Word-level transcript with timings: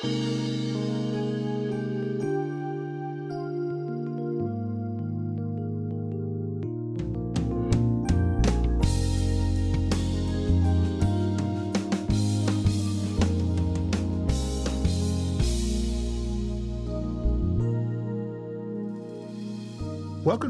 Welcome 0.00 0.12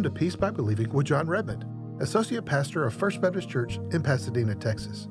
to 0.03 0.11
Peace 0.11 0.37
by 0.37 0.51
Believing 0.51 0.91
with 0.91 1.07
Jon 1.07 1.27
Redmond, 1.27 1.65
Associate 2.01 2.45
Pastor 2.45 2.85
of 2.85 2.93
First 2.93 3.23
Baptist 3.23 3.49
Church 3.49 3.79
in 3.93 4.03
Pasadena, 4.03 4.55
Texas. 4.57 5.09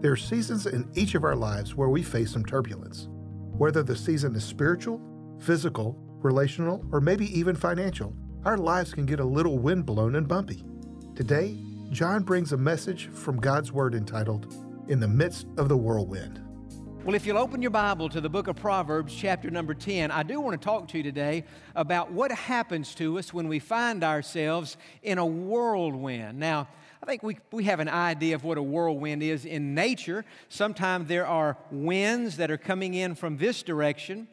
There 0.00 0.12
are 0.12 0.16
seasons 0.16 0.64
in 0.64 0.88
each 0.94 1.14
of 1.14 1.24
our 1.24 1.36
lives 1.36 1.74
where 1.74 1.90
we 1.90 2.02
face 2.02 2.30
some 2.30 2.46
turbulence. 2.46 3.08
Whether 3.56 3.84
the 3.84 3.94
season 3.94 4.34
is 4.34 4.42
spiritual, 4.42 5.00
physical, 5.38 5.96
relational, 6.18 6.84
or 6.90 7.00
maybe 7.00 7.26
even 7.38 7.54
financial, 7.54 8.12
our 8.44 8.58
lives 8.58 8.92
can 8.92 9.06
get 9.06 9.20
a 9.20 9.24
little 9.24 9.60
windblown 9.60 10.16
and 10.16 10.26
bumpy. 10.26 10.64
Today, 11.14 11.56
Jon 11.90 12.24
brings 12.24 12.52
a 12.52 12.56
message 12.56 13.06
from 13.06 13.36
God's 13.36 13.70
Word 13.70 13.94
entitled, 13.94 14.52
In 14.88 14.98
the 14.98 15.06
Midst 15.06 15.46
of 15.56 15.68
the 15.68 15.76
Whirlwind. 15.76 16.40
Well, 17.04 17.14
if 17.14 17.26
you'll 17.26 17.38
open 17.38 17.62
your 17.62 17.70
Bible 17.70 18.08
to 18.08 18.20
the 18.20 18.28
book 18.28 18.48
of 18.48 18.56
Proverbs, 18.56 19.14
chapter 19.14 19.50
number 19.50 19.72
10, 19.72 20.10
I 20.10 20.24
do 20.24 20.40
want 20.40 20.60
to 20.60 20.64
talk 20.64 20.88
to 20.88 20.96
you 20.96 21.04
today 21.04 21.44
about 21.76 22.10
what 22.10 22.32
happens 22.32 22.92
to 22.96 23.20
us 23.20 23.32
when 23.32 23.46
we 23.46 23.60
find 23.60 24.02
ourselves 24.02 24.76
in 25.04 25.18
a 25.18 25.26
whirlwind. 25.26 26.40
Now, 26.40 26.66
I 27.04 27.06
think 27.06 27.22
we, 27.22 27.36
we 27.52 27.64
have 27.64 27.80
an 27.80 27.88
idea 27.90 28.34
of 28.34 28.44
what 28.44 28.56
a 28.56 28.62
whirlwind 28.62 29.22
is 29.22 29.44
in 29.44 29.74
nature. 29.74 30.24
Sometimes 30.48 31.06
there 31.06 31.26
are 31.26 31.58
winds 31.70 32.38
that 32.38 32.50
are 32.50 32.56
coming 32.56 32.94
in 32.94 33.14
from 33.14 33.36
this 33.36 33.62
direction, 33.62 34.26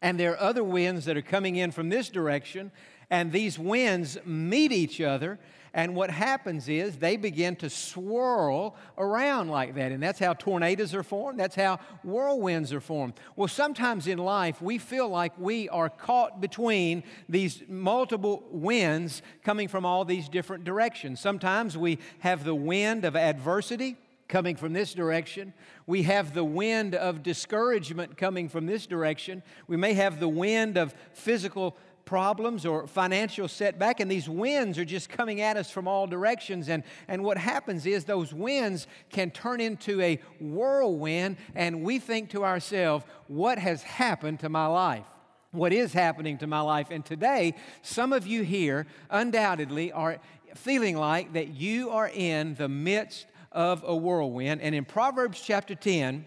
and 0.00 0.16
there 0.16 0.30
are 0.34 0.40
other 0.40 0.62
winds 0.62 1.06
that 1.06 1.16
are 1.16 1.22
coming 1.22 1.56
in 1.56 1.72
from 1.72 1.88
this 1.88 2.08
direction, 2.08 2.70
and 3.10 3.32
these 3.32 3.58
winds 3.58 4.16
meet 4.24 4.70
each 4.70 5.00
other 5.00 5.40
and 5.74 5.94
what 5.94 6.10
happens 6.10 6.68
is 6.68 6.96
they 6.96 7.16
begin 7.16 7.56
to 7.56 7.70
swirl 7.70 8.76
around 8.98 9.48
like 9.48 9.74
that. 9.76 9.90
And 9.90 10.02
that's 10.02 10.18
how 10.18 10.34
tornadoes 10.34 10.94
are 10.94 11.02
formed. 11.02 11.40
That's 11.40 11.54
how 11.54 11.78
whirlwinds 12.04 12.72
are 12.72 12.80
formed. 12.80 13.14
Well, 13.36 13.48
sometimes 13.48 14.06
in 14.06 14.18
life, 14.18 14.60
we 14.60 14.76
feel 14.76 15.08
like 15.08 15.32
we 15.38 15.70
are 15.70 15.88
caught 15.88 16.40
between 16.42 17.04
these 17.26 17.62
multiple 17.68 18.44
winds 18.50 19.22
coming 19.42 19.66
from 19.66 19.86
all 19.86 20.04
these 20.04 20.28
different 20.28 20.64
directions. 20.64 21.20
Sometimes 21.20 21.76
we 21.78 21.98
have 22.18 22.44
the 22.44 22.54
wind 22.54 23.06
of 23.06 23.16
adversity 23.16 23.96
coming 24.28 24.56
from 24.56 24.72
this 24.72 24.94
direction. 24.94 25.52
We 25.86 26.04
have 26.04 26.32
the 26.32 26.44
wind 26.44 26.94
of 26.94 27.22
discouragement 27.22 28.16
coming 28.16 28.48
from 28.48 28.64
this 28.66 28.86
direction. 28.86 29.42
We 29.66 29.76
may 29.76 29.92
have 29.92 30.20
the 30.20 30.28
wind 30.28 30.78
of 30.78 30.94
physical 31.12 31.76
problems 32.04 32.66
or 32.66 32.86
financial 32.86 33.48
setback, 33.48 34.00
and 34.00 34.10
these 34.10 34.28
winds 34.28 34.78
are 34.78 34.84
just 34.84 35.08
coming 35.08 35.40
at 35.40 35.56
us 35.56 35.70
from 35.70 35.86
all 35.86 36.06
directions. 36.06 36.68
And, 36.68 36.82
and 37.08 37.22
what 37.22 37.38
happens 37.38 37.86
is 37.86 38.04
those 38.04 38.32
winds 38.34 38.86
can 39.10 39.30
turn 39.30 39.60
into 39.60 40.00
a 40.00 40.20
whirlwind, 40.40 41.36
and 41.54 41.82
we 41.82 41.98
think 41.98 42.30
to 42.30 42.44
ourselves, 42.44 43.04
what 43.28 43.58
has 43.58 43.82
happened 43.82 44.40
to 44.40 44.48
my 44.48 44.66
life? 44.66 45.06
What 45.52 45.72
is 45.72 45.92
happening 45.92 46.38
to 46.38 46.46
my 46.46 46.60
life? 46.60 46.88
And 46.90 47.04
today, 47.04 47.54
some 47.82 48.12
of 48.12 48.26
you 48.26 48.42
here 48.42 48.86
undoubtedly 49.10 49.92
are 49.92 50.18
feeling 50.54 50.96
like 50.96 51.34
that 51.34 51.48
you 51.48 51.90
are 51.90 52.08
in 52.08 52.54
the 52.54 52.68
midst 52.68 53.26
of 53.52 53.84
a 53.86 53.94
whirlwind. 53.94 54.60
And 54.62 54.74
in 54.74 54.84
Proverbs 54.84 55.42
chapter 55.44 55.74
10, 55.74 56.24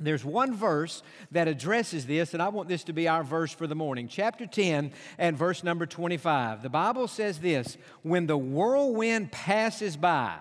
there's 0.00 0.24
one 0.24 0.54
verse 0.54 1.02
that 1.30 1.46
addresses 1.46 2.06
this, 2.06 2.32
and 2.32 2.42
I 2.42 2.48
want 2.48 2.68
this 2.68 2.84
to 2.84 2.92
be 2.92 3.06
our 3.06 3.22
verse 3.22 3.52
for 3.52 3.66
the 3.66 3.74
morning. 3.74 4.08
Chapter 4.08 4.46
10 4.46 4.92
and 5.18 5.36
verse 5.36 5.62
number 5.62 5.86
25. 5.86 6.62
The 6.62 6.70
Bible 6.70 7.06
says 7.06 7.38
this 7.38 7.76
When 8.02 8.26
the 8.26 8.38
whirlwind 8.38 9.30
passes 9.30 9.96
by, 9.96 10.36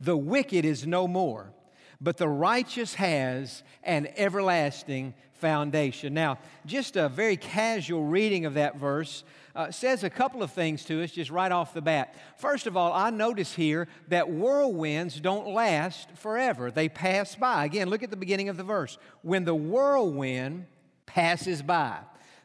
the 0.00 0.16
wicked 0.16 0.64
is 0.64 0.86
no 0.86 1.06
more, 1.06 1.52
but 2.00 2.16
the 2.16 2.28
righteous 2.28 2.94
has 2.94 3.62
an 3.82 4.08
everlasting 4.16 5.14
foundation. 5.34 6.12
Now, 6.14 6.38
just 6.66 6.96
a 6.96 7.08
very 7.08 7.36
casual 7.36 8.04
reading 8.04 8.44
of 8.44 8.54
that 8.54 8.76
verse 8.76 9.24
uh, 9.56 9.70
says 9.70 10.04
a 10.04 10.10
couple 10.10 10.42
of 10.42 10.52
things 10.52 10.84
to 10.84 11.02
us 11.02 11.10
just 11.10 11.30
right 11.30 11.50
off 11.50 11.72
the 11.72 11.80
bat. 11.80 12.14
First 12.36 12.66
of 12.66 12.76
all, 12.76 12.92
I 12.92 13.08
notice 13.08 13.54
here 13.54 13.88
that 14.08 14.28
whirlwinds 14.28 15.18
don't 15.18 15.48
last 15.48 16.10
forever, 16.12 16.70
they 16.70 16.90
pass 16.90 17.34
by. 17.34 17.64
Again, 17.64 17.88
look 17.88 18.02
at 18.02 18.10
the 18.10 18.16
beginning 18.16 18.50
of 18.50 18.58
the 18.58 18.62
verse. 18.62 18.98
When 19.22 19.44
the 19.44 19.54
whirlwind 19.54 20.66
passes 21.06 21.62
by, 21.62 21.96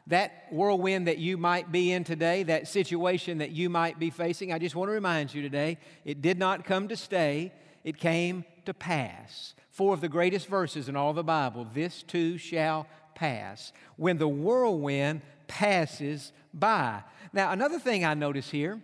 that 0.06 0.46
whirlwind 0.50 1.06
that 1.06 1.18
you 1.18 1.36
might 1.36 1.70
be 1.70 1.92
in 1.92 2.02
today, 2.02 2.44
that 2.44 2.66
situation 2.66 3.38
that 3.38 3.50
you 3.50 3.68
might 3.68 3.98
be 3.98 4.08
facing, 4.08 4.52
I 4.52 4.58
just 4.58 4.74
want 4.74 4.88
to 4.88 4.94
remind 4.94 5.34
you 5.34 5.42
today, 5.42 5.78
it 6.06 6.22
did 6.22 6.38
not 6.38 6.64
come 6.64 6.88
to 6.88 6.96
stay, 6.96 7.52
it 7.84 7.98
came 7.98 8.44
to 8.64 8.72
pass. 8.72 9.54
Four 9.70 9.92
of 9.92 10.00
the 10.00 10.08
greatest 10.08 10.46
verses 10.46 10.88
in 10.88 10.96
all 10.96 11.12
the 11.12 11.22
Bible 11.22 11.68
this 11.72 12.02
too 12.02 12.38
shall 12.38 12.86
pass. 13.14 13.72
When 13.96 14.18
the 14.18 14.28
whirlwind 14.28 15.20
passes 15.52 16.32
by. 16.54 17.02
Now, 17.34 17.52
another 17.52 17.78
thing 17.78 18.06
I 18.06 18.14
notice 18.14 18.50
here 18.50 18.80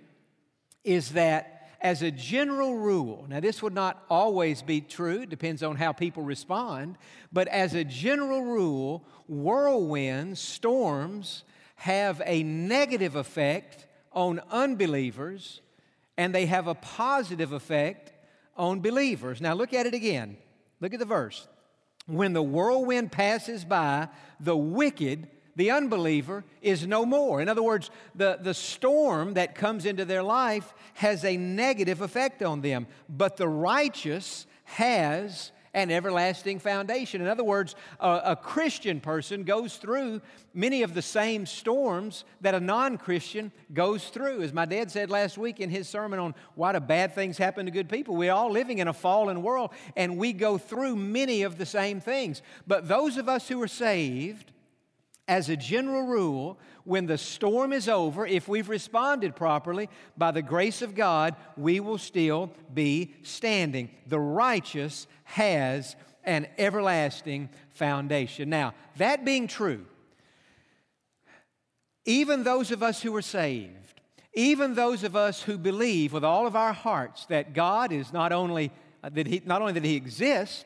is 0.85 1.13
that 1.13 1.71
as 1.81 2.03
a 2.03 2.11
general 2.11 2.75
rule, 2.75 3.25
now 3.27 3.41
this 3.41 3.63
would 3.63 3.73
not 3.73 4.05
always 4.11 4.61
be 4.61 4.83
true, 4.83 5.23
it 5.23 5.31
depends 5.31 5.63
on 5.63 5.77
how 5.77 5.93
people 5.93 6.23
respond, 6.23 6.99
but 7.33 7.49
as 7.49 7.73
a 7.73 7.85
general 7.85 8.43
rule, 8.43 9.03
whirlwinds, 9.31 10.37
storms, 10.37 11.45
have 11.77 12.21
a 12.27 12.43
negative 12.43 13.17
effect 13.17 13.87
on 14.13 14.41
unbelievers 14.51 15.63
and 16.19 16.35
they 16.35 16.45
have 16.47 16.67
a 16.67 16.75
positive 16.75 17.53
effect 17.53 18.13
on 18.57 18.81
believers. 18.81 19.41
Now 19.41 19.55
look 19.55 19.73
at 19.73 19.87
it 19.87 19.95
again. 19.95 20.37
Look 20.81 20.93
at 20.93 20.99
the 20.99 21.07
verse. 21.07 21.49
When 22.07 22.35
the 22.35 22.43
whirlwind 22.43 23.11
passes 23.11 23.65
by, 23.65 24.09
the 24.39 24.57
wicked 24.57 25.29
the 25.59 25.73
unbeliever 25.73 26.45
is 26.63 26.87
no 26.87 27.05
more. 27.05 27.41
In 27.43 27.49
other 27.49 27.65
words, 27.65 27.91
the, 28.15 28.39
the 28.41 28.55
storm 28.55 29.35
that 29.35 29.57
comes 29.57 29.87
into 29.87 30.05
their 30.05 30.23
life 30.23 30.73
has 30.95 31.25
a 31.25 31.37
negative 31.37 32.01
effect 32.01 32.45
on 32.45 32.61
them, 32.61 32.87
but 33.09 33.37
the 33.37 33.49
righteous 33.49 34.47
has 34.63 35.51
an 35.75 35.91
everlasting 35.91 36.61
foundation. 36.61 37.21
In 37.21 37.27
other 37.27 37.43
words, 37.43 37.75
a, 37.99 38.21
a 38.27 38.37
Christian 38.37 39.01
person 39.01 39.43
goes 39.43 39.79
through 39.79 40.21
many 40.55 40.83
of 40.85 40.95
the 40.95 41.03
same 41.03 41.45
storms 41.45 42.25
that 42.41 42.55
a 42.55 42.61
non 42.61 42.97
Christian 42.97 43.51
goes 43.75 44.11
through. 44.11 44.43
As 44.43 44.53
my 44.53 44.65
dad 44.65 44.93
said 44.93 45.11
last 45.11 45.39
week 45.39 45.59
in 45.59 45.71
his 45.71 45.89
sermon 45.89 46.21
on 46.21 46.37
why 46.55 46.73
do 46.73 46.79
bad 46.79 47.17
things 47.17 47.37
happen 47.37 47.67
to 47.67 47.73
good 47.73 47.89
people, 47.89 48.15
we're 48.15 48.33
all 48.33 48.53
living 48.53 48.79
in 48.79 48.87
a 48.87 48.93
fallen 48.93 49.43
world 49.43 49.73
and 49.97 50.19
we 50.19 50.33
go 50.33 50.57
through 50.57 50.95
many 50.95 51.43
of 51.43 51.59
the 51.59 51.67
same 51.67 52.01
things. 52.01 52.43
But 52.65 52.87
those 52.87 53.17
of 53.17 53.29
us 53.29 53.49
who 53.49 53.61
are 53.61 53.67
saved, 53.69 54.53
as 55.29 55.51
a 55.51 55.57
general 55.57 56.07
rule, 56.07 56.59
when 56.85 57.07
the 57.07 57.19
storm 57.19 57.73
is 57.73 57.89
over, 57.89 58.27
if 58.27 58.49
we've 58.49 58.69
responded 58.69 59.37
properly, 59.37 59.91
by 60.17 60.31
the 60.31 60.43
grace 60.43 60.81
of 60.81 60.95
God, 60.95 61.37
we 61.57 61.81
will 61.81 61.99
still 61.99 62.51
be 62.73 63.15
standing. 63.23 63.91
The 64.07 64.19
righteous 64.19 65.07
has 65.25 65.95
an 66.25 66.47
everlasting 66.57 67.51
foundation. 67.71 68.49
Now, 68.49 68.75
that 68.97 69.25
being 69.25 69.47
true, 69.47 69.85
even 72.07 72.43
those 72.43 72.71
of 72.71 72.83
us 72.83 73.03
who 73.03 73.15
are 73.15 73.23
saved, 73.23 74.01
even 74.33 74.75
those 74.75 75.05
of 75.05 75.15
us 75.15 75.43
who 75.43 75.59
believe 75.59 76.13
with 76.13 76.25
all 76.25 76.47
of 76.47 76.57
our 76.57 76.73
hearts 76.73 77.27
that 77.27 77.53
God 77.53 77.93
is 77.93 78.13
not 78.13 78.33
only 78.33 78.71
that 79.03 79.27
he, 79.27 79.43
not 79.45 79.61
only 79.61 79.75
that 79.75 79.85
he 79.85 79.97
exists, 79.97 80.65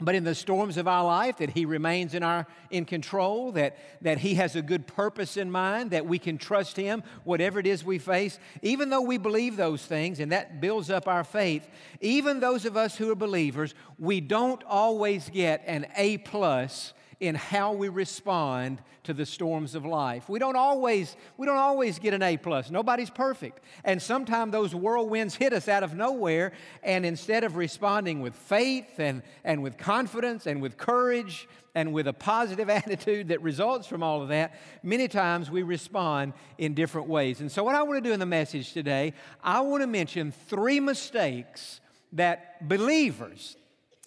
but 0.00 0.14
in 0.14 0.22
the 0.22 0.34
storms 0.34 0.76
of 0.76 0.86
our 0.86 1.04
life 1.04 1.38
that 1.38 1.50
he 1.50 1.64
remains 1.64 2.14
in 2.14 2.22
our 2.22 2.46
in 2.70 2.84
control 2.84 3.50
that 3.52 3.76
that 4.00 4.18
he 4.18 4.34
has 4.34 4.54
a 4.54 4.62
good 4.62 4.86
purpose 4.86 5.36
in 5.36 5.50
mind 5.50 5.90
that 5.90 6.06
we 6.06 6.18
can 6.18 6.38
trust 6.38 6.76
him 6.76 7.02
whatever 7.24 7.58
it 7.58 7.66
is 7.66 7.84
we 7.84 7.98
face. 7.98 8.38
Even 8.62 8.90
though 8.90 9.02
we 9.02 9.18
believe 9.18 9.56
those 9.56 9.84
things 9.84 10.20
and 10.20 10.30
that 10.30 10.60
builds 10.60 10.88
up 10.90 11.08
our 11.08 11.24
faith 11.24 11.68
even 12.00 12.38
those 12.38 12.64
of 12.64 12.76
us 12.76 12.96
who 12.96 13.10
are 13.10 13.16
believers 13.16 13.74
we 13.98 14.20
don't 14.20 14.62
always 14.64 15.28
get 15.30 15.62
an 15.66 15.86
a 15.96 16.18
plus 16.18 16.94
in 17.20 17.34
how 17.34 17.72
we 17.72 17.88
respond 17.88 18.80
to 19.04 19.12
the 19.12 19.26
storms 19.26 19.74
of 19.74 19.84
life. 19.84 20.28
We 20.28 20.38
don't 20.38 20.56
always, 20.56 21.16
we 21.36 21.46
don't 21.46 21.56
always 21.56 21.98
get 21.98 22.14
an 22.14 22.22
A 22.22 22.36
plus. 22.36 22.70
Nobody's 22.70 23.10
perfect. 23.10 23.60
And 23.82 24.00
sometimes 24.00 24.52
those 24.52 24.72
whirlwinds 24.72 25.34
hit 25.34 25.52
us 25.52 25.66
out 25.66 25.82
of 25.82 25.94
nowhere, 25.94 26.52
and 26.82 27.04
instead 27.04 27.42
of 27.42 27.56
responding 27.56 28.20
with 28.20 28.34
faith 28.34 28.98
and, 28.98 29.22
and 29.44 29.62
with 29.62 29.78
confidence 29.78 30.46
and 30.46 30.62
with 30.62 30.76
courage 30.76 31.48
and 31.74 31.92
with 31.92 32.06
a 32.06 32.12
positive 32.12 32.68
attitude 32.80 33.28
that 33.28 33.42
results 33.42 33.86
from 33.86 34.02
all 34.02 34.22
of 34.22 34.28
that, 34.28 34.60
many 34.82 35.08
times 35.08 35.50
we 35.50 35.62
respond 35.62 36.34
in 36.58 36.74
different 36.74 37.08
ways. 37.08 37.40
And 37.40 37.50
so, 37.50 37.64
what 37.64 37.74
I 37.74 37.82
want 37.82 38.02
to 38.02 38.08
do 38.08 38.12
in 38.12 38.20
the 38.20 38.26
message 38.26 38.72
today, 38.72 39.14
I 39.42 39.60
want 39.60 39.82
to 39.82 39.86
mention 39.86 40.32
three 40.48 40.80
mistakes 40.80 41.80
that 42.12 42.68
believers, 42.68 43.56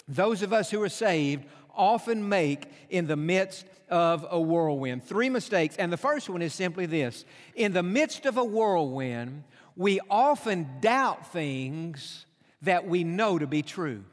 those 0.07 0.41
of 0.43 0.53
us 0.53 0.69
who 0.69 0.81
are 0.81 0.89
saved, 0.89 1.45
often 1.75 2.27
make 2.27 2.69
in 2.89 3.07
the 3.07 3.15
midst 3.15 3.65
of 3.89 4.25
a 4.29 4.39
whirlwind. 4.39 5.03
Three 5.03 5.29
mistakes. 5.29 5.75
And 5.77 5.91
the 5.91 5.97
first 5.97 6.29
one 6.29 6.41
is 6.41 6.53
simply 6.53 6.85
this 6.85 7.25
In 7.55 7.73
the 7.73 7.83
midst 7.83 8.25
of 8.25 8.37
a 8.37 8.43
whirlwind, 8.43 9.43
we 9.75 9.99
often 10.09 10.67
doubt 10.79 11.31
things 11.31 12.25
that 12.61 12.87
we 12.87 13.03
know 13.03 13.37
to 13.37 13.47
be 13.47 13.61
true. 13.61 14.03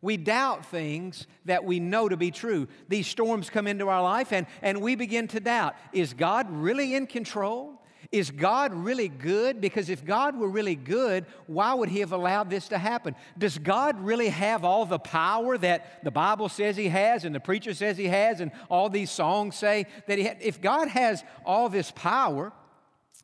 We 0.00 0.16
doubt 0.16 0.66
things 0.66 1.28
that 1.44 1.64
we 1.64 1.78
know 1.78 2.08
to 2.08 2.16
be 2.16 2.32
true. 2.32 2.66
These 2.88 3.06
storms 3.06 3.48
come 3.48 3.68
into 3.68 3.88
our 3.88 4.02
life 4.02 4.32
and, 4.32 4.48
and 4.60 4.82
we 4.82 4.96
begin 4.96 5.28
to 5.28 5.40
doubt 5.40 5.76
is 5.92 6.12
God 6.12 6.50
really 6.50 6.94
in 6.94 7.06
control? 7.06 7.80
Is 8.12 8.30
God 8.30 8.74
really 8.74 9.08
good? 9.08 9.62
Because 9.62 9.88
if 9.88 10.04
God 10.04 10.36
were 10.38 10.50
really 10.50 10.74
good, 10.74 11.24
why 11.46 11.72
would 11.72 11.88
He 11.88 12.00
have 12.00 12.12
allowed 12.12 12.50
this 12.50 12.68
to 12.68 12.76
happen? 12.76 13.16
Does 13.38 13.56
God 13.56 13.98
really 14.00 14.28
have 14.28 14.64
all 14.64 14.84
the 14.84 14.98
power 14.98 15.56
that 15.56 16.04
the 16.04 16.10
Bible 16.10 16.50
says 16.50 16.76
He 16.76 16.88
has 16.88 17.24
and 17.24 17.34
the 17.34 17.40
preacher 17.40 17.72
says 17.72 17.96
He 17.96 18.08
has 18.08 18.40
and 18.40 18.52
all 18.68 18.90
these 18.90 19.10
songs 19.10 19.56
say 19.56 19.86
that 20.06 20.18
He 20.18 20.24
has? 20.24 20.36
If 20.40 20.60
God 20.60 20.88
has 20.88 21.24
all 21.46 21.70
this 21.70 21.90
power, 21.90 22.52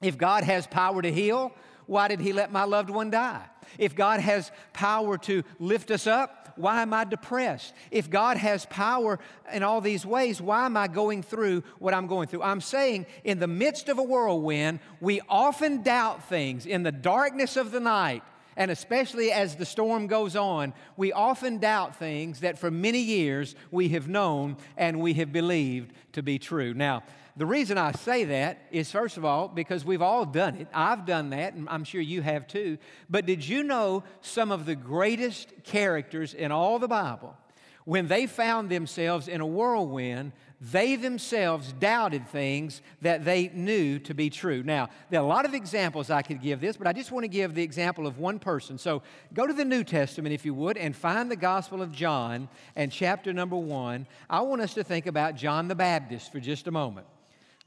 if 0.01 0.17
God 0.17 0.45
has 0.45 0.67
power 0.67 1.03
to 1.03 1.13
heal, 1.13 1.53
why 1.85 2.09
did 2.09 2.21
He 2.21 2.33
let 2.33 2.51
my 2.51 2.65
loved 2.65 2.89
one 2.89 3.11
die? 3.11 3.45
If 3.77 3.95
God 3.95 4.21
has 4.21 4.51
power 4.73 5.19
to 5.19 5.43
lift 5.59 5.91
us 5.91 6.07
up, 6.07 6.38
why 6.59 6.83
am 6.83 6.93
I 6.93 7.05
depressed? 7.05 7.73
If 7.91 8.11
God 8.11 8.37
has 8.37 8.67
power 8.67 9.19
in 9.53 9.63
all 9.63 9.81
these 9.81 10.05
ways, 10.05 10.41
why 10.41 10.67
am 10.67 10.77
I 10.77 10.89
going 10.89 11.23
through 11.23 11.63
what 11.79 11.95
I'm 11.95 12.07
going 12.07 12.29
through? 12.29 12.43
I'm 12.43 12.61
saying 12.61 13.07
in 13.25 13.39
the 13.39 13.47
midst 13.47 13.89
of 13.89 13.99
a 13.99 14.03
whirlwind, 14.03 14.81
we 15.01 15.21
often 15.29 15.83
doubt 15.83 16.25
things 16.25 16.67
in 16.67 16.83
the 16.83 16.93
darkness 16.93 17.57
of 17.57 17.71
the 17.71 17.81
night. 17.81 18.23
And 18.57 18.73
especially 18.73 19.31
as 19.31 19.55
the 19.55 19.65
storm 19.65 20.09
goes 20.09 20.35
on, 20.35 20.75
we 20.97 21.13
often 21.13 21.59
doubt 21.59 21.95
things 21.95 22.41
that 22.41 22.59
for 22.59 22.73
many 22.73 22.99
years 22.99 23.55
we 23.71 23.91
have 23.91 24.09
known 24.09 24.57
and 24.77 25.01
we 25.01 25.15
have 25.15 25.33
believed 25.33 25.93
to 26.15 26.25
be 26.25 26.41
true. 26.41 26.75
Now, 26.75 27.05
the 27.39 27.47
reason 27.47 27.79
I 27.79 27.93
say 27.93 28.25
that 28.25 28.59
is, 28.73 28.91
first 28.91 29.17
of 29.17 29.25
all, 29.25 29.47
because 29.47 29.85
we've 29.85 30.03
all 30.03 30.25
done 30.25 30.57
it. 30.57 30.67
I've 30.75 31.07
done 31.07 31.31
that, 31.31 31.55
and 31.55 31.69
I'm 31.69 31.85
sure 31.85 32.01
you 32.01 32.21
have 32.21 32.49
too. 32.49 32.79
But 33.09 33.27
did 33.27 33.47
you 33.47 33.63
know 33.63 34.03
some 34.23 34.51
of 34.51 34.67
the 34.67 34.75
greatest 34.75 35.53
characters 35.63 36.35
in 36.35 36.51
all 36.51 36.81
the 36.81 36.89
Bible, 36.89 37.37
when 37.85 38.09
they 38.09 38.27
found 38.27 38.69
themselves 38.69 39.29
in 39.29 39.41
a 39.41 39.47
whirlwind, 39.47 40.33
they 40.61 40.97
themselves 40.97 41.73
doubted 41.75 42.27
things 42.29 42.83
that 43.03 43.25
they 43.25 43.53
knew 43.55 44.01
to 44.01 44.15
be 44.15 44.31
true. 44.31 44.65
Now, 44.65 44.89
there 45.09 45.21
are 45.21 45.25
a 45.25 45.29
lot 45.29 45.45
of 45.45 45.55
examples 45.55 46.11
I 46.11 46.23
could 46.23 46.43
give 46.43 46.61
this, 46.61 46.77
but 46.77 46.89
I 46.89 46.93
just 46.93 47.13
want 47.13 47.23
to 47.23 47.29
give 47.29 47.55
the 47.55 47.63
example 47.63 48.09
of 48.09 48.19
one 48.19 48.41
person. 48.41 48.79
So 48.79 49.03
go 49.33 49.47
to 49.47 49.53
the 49.53 49.65
New 49.65 49.85
Testament, 49.85 50.35
if 50.35 50.45
you 50.45 50.55
would, 50.55 50.77
and 50.77 50.97
find 50.97 51.31
the 51.31 51.37
Gospel 51.37 51.83
of 51.83 51.93
John 51.93 52.49
and 52.75 52.91
chapter 52.91 53.33
number 53.33 53.57
one. 53.57 54.09
I 54.29 54.41
want 54.41 54.61
us 54.61 54.75
to 54.75 54.83
think 54.83 55.07
about 55.07 55.37
John 55.37 55.69
the 55.69 55.77
Baptist 55.77 56.33
for 56.33 56.41
just 56.41 56.67
a 56.67 56.73
moment 56.73 57.07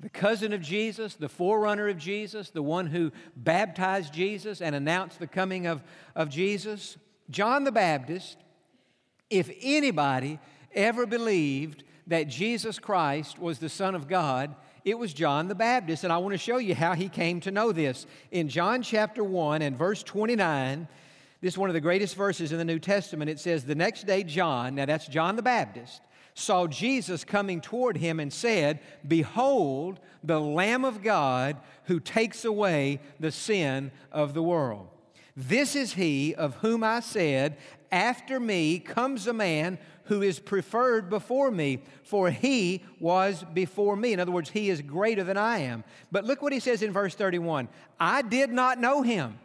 the 0.01 0.09
cousin 0.09 0.51
of 0.51 0.61
Jesus, 0.61 1.15
the 1.15 1.29
forerunner 1.29 1.87
of 1.87 1.97
Jesus, 1.97 2.49
the 2.49 2.63
one 2.63 2.87
who 2.87 3.11
baptized 3.35 4.13
Jesus 4.13 4.59
and 4.59 4.75
announced 4.75 5.19
the 5.19 5.27
coming 5.27 5.67
of, 5.67 5.81
of 6.15 6.29
Jesus. 6.29 6.97
John 7.29 7.63
the 7.63 7.71
Baptist, 7.71 8.37
if 9.29 9.49
anybody 9.61 10.39
ever 10.73 11.05
believed 11.05 11.83
that 12.07 12.27
Jesus 12.27 12.79
Christ 12.79 13.37
was 13.37 13.59
the 13.59 13.69
Son 13.69 13.93
of 13.93 14.07
God, 14.07 14.55
it 14.83 14.97
was 14.97 15.13
John 15.13 15.47
the 15.47 15.55
Baptist. 15.55 16.03
And 16.03 16.11
I 16.11 16.17
want 16.17 16.33
to 16.33 16.39
show 16.39 16.57
you 16.57 16.73
how 16.73 16.95
he 16.95 17.07
came 17.07 17.39
to 17.41 17.51
know 17.51 17.71
this. 17.71 18.07
In 18.31 18.49
John 18.49 18.81
chapter 18.81 19.23
1 19.23 19.61
and 19.61 19.77
verse 19.77 20.01
29, 20.01 20.87
this 21.41 21.53
is 21.53 21.57
one 21.59 21.69
of 21.69 21.75
the 21.75 21.81
greatest 21.81 22.15
verses 22.15 22.51
in 22.51 22.57
the 22.57 22.65
New 22.65 22.79
Testament. 22.79 23.29
It 23.29 23.39
says, 23.39 23.65
The 23.65 23.75
next 23.75 24.07
day, 24.07 24.23
John, 24.23 24.75
now 24.75 24.85
that's 24.85 25.07
John 25.07 25.35
the 25.35 25.43
Baptist, 25.43 26.01
saw 26.41 26.67
Jesus 26.67 27.23
coming 27.23 27.61
toward 27.61 27.97
him 27.97 28.19
and 28.19 28.31
said, 28.31 28.79
Behold, 29.07 29.99
the 30.23 30.39
Lamb 30.39 30.85
of 30.85 31.01
God 31.01 31.57
who 31.85 31.99
takes 31.99 32.45
away 32.45 32.99
the 33.19 33.31
sin 33.31 33.91
of 34.11 34.33
the 34.33 34.43
world. 34.43 34.87
This 35.35 35.75
is 35.75 35.93
he 35.93 36.35
of 36.35 36.55
whom 36.55 36.83
I 36.83 36.99
said, 36.99 37.57
After 37.91 38.39
me 38.39 38.79
comes 38.79 39.27
a 39.27 39.33
man 39.33 39.79
who 40.05 40.21
is 40.21 40.39
preferred 40.39 41.09
before 41.09 41.51
me, 41.51 41.83
for 42.03 42.29
he 42.29 42.83
was 42.99 43.45
before 43.53 43.95
me. 43.95 44.13
In 44.13 44.19
other 44.19 44.31
words, 44.31 44.49
he 44.49 44.69
is 44.69 44.81
greater 44.81 45.23
than 45.23 45.37
I 45.37 45.59
am. 45.59 45.83
But 46.11 46.25
look 46.25 46.41
what 46.41 46.51
he 46.51 46.59
says 46.59 46.81
in 46.81 46.91
verse 46.91 47.15
31 47.15 47.69
I 47.99 48.21
did 48.21 48.51
not 48.51 48.79
know 48.79 49.03
him. 49.03 49.39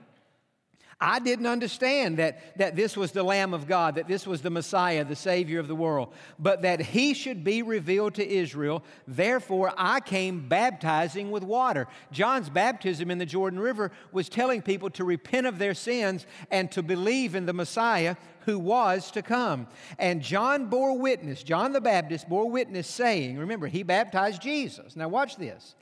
I 1.00 1.19
didn't 1.19 1.46
understand 1.46 2.19
that, 2.19 2.56
that 2.56 2.75
this 2.75 2.96
was 2.96 3.12
the 3.12 3.22
Lamb 3.22 3.52
of 3.52 3.66
God, 3.66 3.96
that 3.96 4.08
this 4.08 4.26
was 4.26 4.40
the 4.40 4.48
Messiah, 4.48 5.04
the 5.04 5.14
Savior 5.14 5.60
of 5.60 5.69
the 5.69 5.75
world, 5.75 6.14
but 6.38 6.62
that 6.62 6.81
He 6.81 7.12
should 7.12 7.44
be 7.44 7.62
revealed 7.62 8.14
to 8.14 8.26
Israel. 8.26 8.82
Therefore, 9.06 9.75
I 9.76 10.00
came 10.00 10.48
baptizing 10.48 11.31
with 11.31 11.43
water. 11.43 11.87
John's 12.12 12.48
baptism 12.48 13.10
in 13.10 13.19
the 13.19 13.26
Jordan 13.26 13.60
River 13.60 13.93
was 14.10 14.31
telling 14.31 14.62
people 14.62 14.88
to 14.90 15.04
repent 15.04 15.46
of 15.46 15.58
their 15.58 15.75
sins 15.75 16.26
and 16.50 16.72
to 16.72 16.82
believe 16.82 17.34
in 17.34 17.44
the 17.44 17.52
Messiah 17.52 18.16
who 18.46 18.58
was 18.58 19.10
to 19.10 19.20
come. 19.20 19.66
And 19.99 20.22
John 20.22 20.66
bore 20.66 20.96
witness, 20.96 21.42
John 21.42 21.72
the 21.72 21.81
Baptist 21.81 22.26
bore 22.26 22.49
witness, 22.49 22.87
saying, 22.87 23.37
Remember, 23.37 23.66
he 23.66 23.82
baptized 23.82 24.40
Jesus. 24.40 24.96
Now, 24.96 25.08
watch 25.08 25.37
this. 25.37 25.75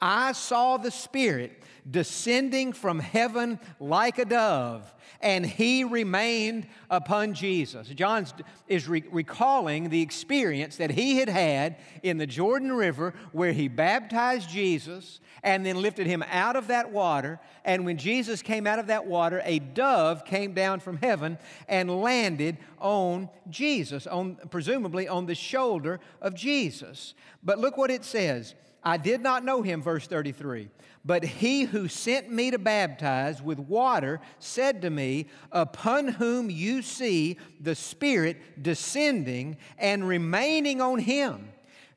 I 0.00 0.32
saw 0.32 0.76
the 0.76 0.90
Spirit 0.90 1.62
descending 1.88 2.72
from 2.72 2.98
heaven 2.98 3.58
like 3.78 4.18
a 4.18 4.24
dove, 4.24 4.92
and 5.20 5.46
he 5.46 5.84
remained 5.84 6.66
upon 6.90 7.32
Jesus. 7.32 7.88
John 7.88 8.26
is 8.66 8.88
re- 8.88 9.04
recalling 9.10 9.88
the 9.88 10.02
experience 10.02 10.76
that 10.76 10.90
he 10.90 11.18
had 11.18 11.28
had 11.28 11.76
in 12.02 12.18
the 12.18 12.26
Jordan 12.26 12.72
River 12.72 13.14
where 13.32 13.52
he 13.52 13.68
baptized 13.68 14.50
Jesus 14.50 15.20
and 15.42 15.64
then 15.64 15.80
lifted 15.80 16.06
him 16.06 16.24
out 16.30 16.56
of 16.56 16.66
that 16.66 16.90
water. 16.90 17.38
And 17.64 17.86
when 17.86 17.98
Jesus 17.98 18.42
came 18.42 18.66
out 18.66 18.80
of 18.80 18.88
that 18.88 19.06
water, 19.06 19.40
a 19.44 19.60
dove 19.60 20.24
came 20.24 20.54
down 20.54 20.80
from 20.80 20.96
heaven 20.96 21.38
and 21.68 22.02
landed 22.02 22.58
on 22.78 23.28
Jesus, 23.48 24.06
on, 24.06 24.36
presumably 24.50 25.06
on 25.06 25.26
the 25.26 25.34
shoulder 25.36 26.00
of 26.20 26.34
Jesus. 26.34 27.14
But 27.42 27.58
look 27.58 27.76
what 27.76 27.90
it 27.90 28.04
says. 28.04 28.54
I 28.86 28.98
did 28.98 29.20
not 29.20 29.44
know 29.44 29.62
him, 29.62 29.82
verse 29.82 30.06
33. 30.06 30.68
But 31.04 31.24
he 31.24 31.64
who 31.64 31.88
sent 31.88 32.30
me 32.30 32.52
to 32.52 32.58
baptize 32.58 33.42
with 33.42 33.58
water 33.58 34.20
said 34.38 34.82
to 34.82 34.90
me, 34.90 35.26
Upon 35.50 36.06
whom 36.06 36.50
you 36.50 36.82
see 36.82 37.36
the 37.60 37.74
Spirit 37.74 38.62
descending 38.62 39.56
and 39.76 40.06
remaining 40.06 40.80
on 40.80 41.00
him, 41.00 41.48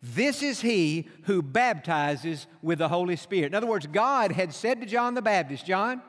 this 0.01 0.41
is 0.41 0.61
he 0.61 1.07
who 1.23 1.43
baptizes 1.43 2.47
with 2.63 2.79
the 2.79 2.89
Holy 2.89 3.17
Spirit. 3.17 3.51
In 3.51 3.55
other 3.55 3.67
words, 3.67 3.85
God 3.85 4.31
had 4.31 4.51
said 4.51 4.81
to 4.81 4.87
John 4.87 5.13
the 5.13 5.21
Baptist, 5.21 5.67
John, 5.67 6.01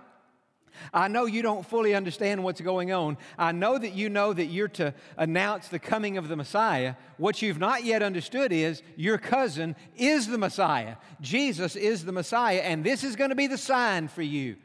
I 0.93 1.09
know 1.09 1.27
you 1.27 1.43
don't 1.43 1.67
fully 1.67 1.95
understand 1.95 2.43
what's 2.43 2.61
going 2.61 2.93
on. 2.93 3.17
I 3.39 3.53
know 3.53 3.79
that 3.79 3.93
you 3.93 4.09
know 4.09 4.33
that 4.33 4.47
you're 4.47 4.69
to 4.69 4.95
announce 5.17 5.69
the 5.69 5.79
coming 5.79 6.17
of 6.19 6.29
the 6.29 6.37
Messiah. 6.37 6.95
What 7.17 7.43
you've 7.43 7.59
not 7.59 7.85
yet 7.85 8.03
understood 8.03 8.53
is 8.53 8.83
your 8.97 9.19
cousin 9.19 9.77
is 9.97 10.27
the 10.27 10.39
Messiah. 10.39 10.97
Jesus 11.21 11.77
is 11.77 12.05
the 12.05 12.13
Messiah, 12.13 12.61
and 12.61 12.85
this 12.85 13.05
is 13.05 13.17
going 13.17 13.31
to 13.31 13.37
be 13.37 13.47
the 13.47 13.59
sign 13.59 14.09
for 14.09 14.23
you. 14.23 14.57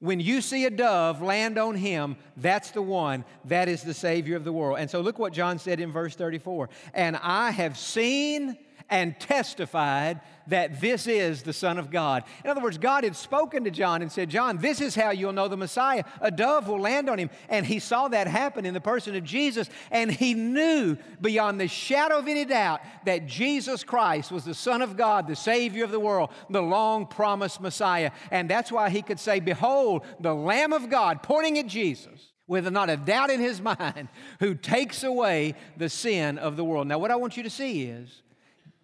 When 0.00 0.20
you 0.20 0.40
see 0.40 0.64
a 0.64 0.70
dove 0.70 1.22
land 1.22 1.58
on 1.58 1.74
him, 1.74 2.16
that's 2.36 2.70
the 2.70 2.82
one. 2.82 3.24
That 3.46 3.68
is 3.68 3.82
the 3.82 3.94
Savior 3.94 4.36
of 4.36 4.44
the 4.44 4.52
world. 4.52 4.78
And 4.78 4.88
so 4.88 5.00
look 5.00 5.18
what 5.18 5.32
John 5.32 5.58
said 5.58 5.80
in 5.80 5.90
verse 5.90 6.14
34 6.14 6.68
And 6.94 7.16
I 7.16 7.50
have 7.50 7.76
seen 7.76 8.56
and 8.88 9.18
testified 9.18 10.20
that 10.48 10.80
this 10.80 11.06
is 11.06 11.42
the 11.42 11.52
Son 11.52 11.78
of 11.78 11.90
God. 11.90 12.24
In 12.44 12.50
other 12.50 12.60
words, 12.60 12.78
God 12.78 13.04
had 13.04 13.16
spoken 13.16 13.64
to 13.64 13.70
John 13.70 14.02
and 14.02 14.10
said, 14.10 14.30
John, 14.30 14.58
this 14.58 14.80
is 14.80 14.94
how 14.94 15.10
you'll 15.10 15.32
know 15.32 15.48
the 15.48 15.56
Messiah. 15.56 16.04
A 16.20 16.30
dove 16.30 16.68
will 16.68 16.80
land 16.80 17.08
on 17.08 17.18
him. 17.18 17.30
And 17.48 17.64
he 17.64 17.78
saw 17.78 18.08
that 18.08 18.26
happen 18.26 18.66
in 18.66 18.74
the 18.74 18.80
person 18.80 19.14
of 19.14 19.24
Jesus, 19.24 19.68
and 19.90 20.10
he 20.10 20.34
knew 20.34 20.96
beyond 21.20 21.60
the 21.60 21.68
shadow 21.68 22.18
of 22.18 22.28
any 22.28 22.44
doubt 22.44 22.80
that 23.04 23.26
Jesus 23.26 23.84
Christ 23.84 24.32
was 24.32 24.44
the 24.44 24.54
Son 24.54 24.82
of 24.82 24.96
God, 24.96 25.26
the 25.26 25.36
Savior 25.36 25.84
of 25.84 25.90
the 25.90 26.00
world, 26.00 26.30
the 26.50 26.62
long 26.62 27.06
promised 27.06 27.60
Messiah. 27.60 28.10
And 28.30 28.48
that's 28.48 28.72
why 28.72 28.90
he 28.90 29.02
could 29.02 29.20
say, 29.20 29.40
Behold, 29.40 30.04
the 30.20 30.34
Lamb 30.34 30.72
of 30.72 30.90
God, 30.90 31.22
pointing 31.22 31.58
at 31.58 31.66
Jesus 31.66 32.32
with 32.46 32.66
not 32.72 32.90
a 32.90 32.96
doubt 32.96 33.30
in 33.30 33.40
his 33.40 33.60
mind, 33.62 34.08
who 34.40 34.54
takes 34.54 35.04
away 35.04 35.54
the 35.76 35.88
sin 35.88 36.38
of 36.38 36.56
the 36.56 36.64
world. 36.64 36.86
Now, 36.86 36.98
what 36.98 37.10
I 37.10 37.16
want 37.16 37.36
you 37.36 37.42
to 37.44 37.50
see 37.50 37.84
is 37.84 38.22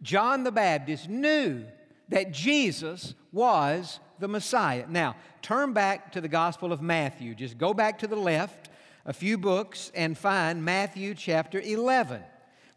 John 0.05 0.45
the 0.45 0.53
Baptist 0.53 1.09
knew 1.09 1.65
that 2.11 2.31
Jesus 2.31 3.15
was 3.33 3.99
the 4.19 4.29
Messiah. 4.29 4.85
Now, 4.87 5.17
turn 5.41 5.73
back 5.73 6.13
to 6.13 6.21
the 6.21 6.29
Gospel 6.29 6.73
of 6.73 6.83
Matthew. 6.83 7.35
Just 7.35 7.57
go 7.57 7.73
back 7.73 7.99
to 8.01 8.07
the 8.07 8.15
left 8.15 8.69
a 9.07 9.15
few 9.15 9.39
books 9.39 9.91
and 9.95 10.17
find 10.17 10.63
Matthew 10.63 11.15
chapter 11.15 11.59
11. 11.59 12.23